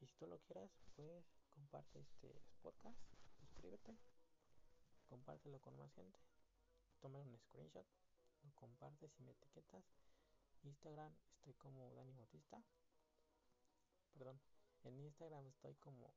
Y 0.00 0.06
si 0.06 0.14
tú 0.14 0.26
lo 0.26 0.38
quieres, 0.38 0.70
pues 0.96 1.26
comparte 1.50 2.00
este 2.00 2.40
podcast. 2.62 2.98
Suscríbete. 3.38 3.98
Compártelo 5.08 5.60
con 5.60 5.76
más 5.76 5.92
gente 5.92 6.18
toma 7.00 7.18
un 7.20 7.38
screenshot, 7.38 7.86
lo 8.42 8.52
compartes 8.54 9.10
y 9.18 9.22
me 9.22 9.32
etiquetas. 9.32 9.84
Instagram 10.62 11.14
estoy 11.36 11.54
como 11.54 11.94
Dani 11.94 12.12
Bautista. 12.12 12.62
Perdón, 14.14 14.40
en 14.84 14.98
Instagram 15.00 15.46
estoy 15.46 15.74
como 15.76 16.14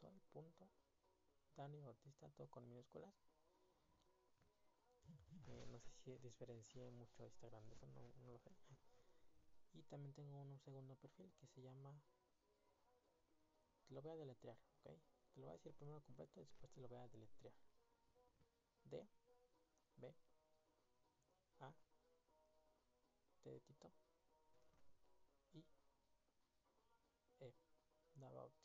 soy 0.00 0.20
punto 0.32 0.68
Dani 1.56 1.80
Bautista, 1.80 2.28
todo 2.30 2.48
con 2.48 2.66
minúsculas. 2.66 3.14
Eh, 5.46 5.66
no 5.68 5.78
sé 5.78 5.90
si 6.04 6.18
diferencié 6.18 6.90
mucho 6.90 7.24
Instagram 7.24 7.64
de 7.68 7.74
eso, 7.74 7.86
no, 7.86 8.00
no, 8.24 8.32
lo 8.32 8.38
sé. 8.38 8.50
Y 9.72 9.82
también 9.84 10.14
tengo 10.14 10.40
un 10.40 10.58
segundo 10.60 10.96
perfil 10.96 11.32
que 11.34 11.46
se 11.46 11.62
llama. 11.62 12.00
Te 13.86 13.94
lo 13.94 14.02
voy 14.02 14.12
a 14.12 14.16
deletrear, 14.16 14.58
¿ok? 14.82 14.90
Te 15.34 15.40
lo 15.40 15.46
voy 15.46 15.50
a 15.50 15.58
decir 15.58 15.74
primero 15.74 16.00
completo 16.02 16.40
y 16.40 16.44
después 16.44 16.72
te 16.72 16.80
lo 16.80 16.88
voy 16.88 16.98
a 16.98 17.08
deletrear. 17.08 17.54
D 18.84 19.06
B 19.96 20.14
De 23.44 23.60
Tito 23.60 23.92
y 25.52 25.64
E 27.40 27.54
Dabauti. 28.14 28.64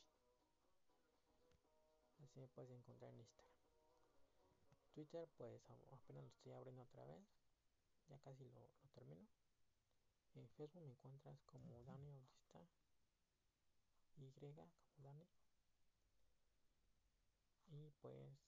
Así 2.24 2.40
me 2.40 2.48
puedes 2.48 2.70
encontrar 2.70 3.12
en 3.12 3.20
Instagram. 3.20 3.54
Twitter, 4.94 5.28
pues 5.36 5.62
apenas 5.90 6.24
lo 6.24 6.28
estoy 6.30 6.52
abriendo 6.52 6.82
otra 6.82 7.04
vez. 7.04 7.22
Ya 8.08 8.18
casi 8.18 8.48
lo, 8.50 8.60
lo 8.60 8.88
termino. 8.90 9.28
En 10.34 10.48
Facebook 10.50 10.82
me 10.82 10.90
encuentras 10.90 11.38
como 11.42 11.82
Dani 11.82 12.12
Autista. 12.12 12.66
Y 14.16 14.32
como 14.32 14.70
Dani. 14.96 15.28
Y 17.68 17.90
pues 18.00 18.38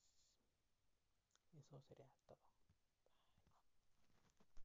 eso 1.53 1.79
sería 1.81 2.09
todo. 2.25 2.37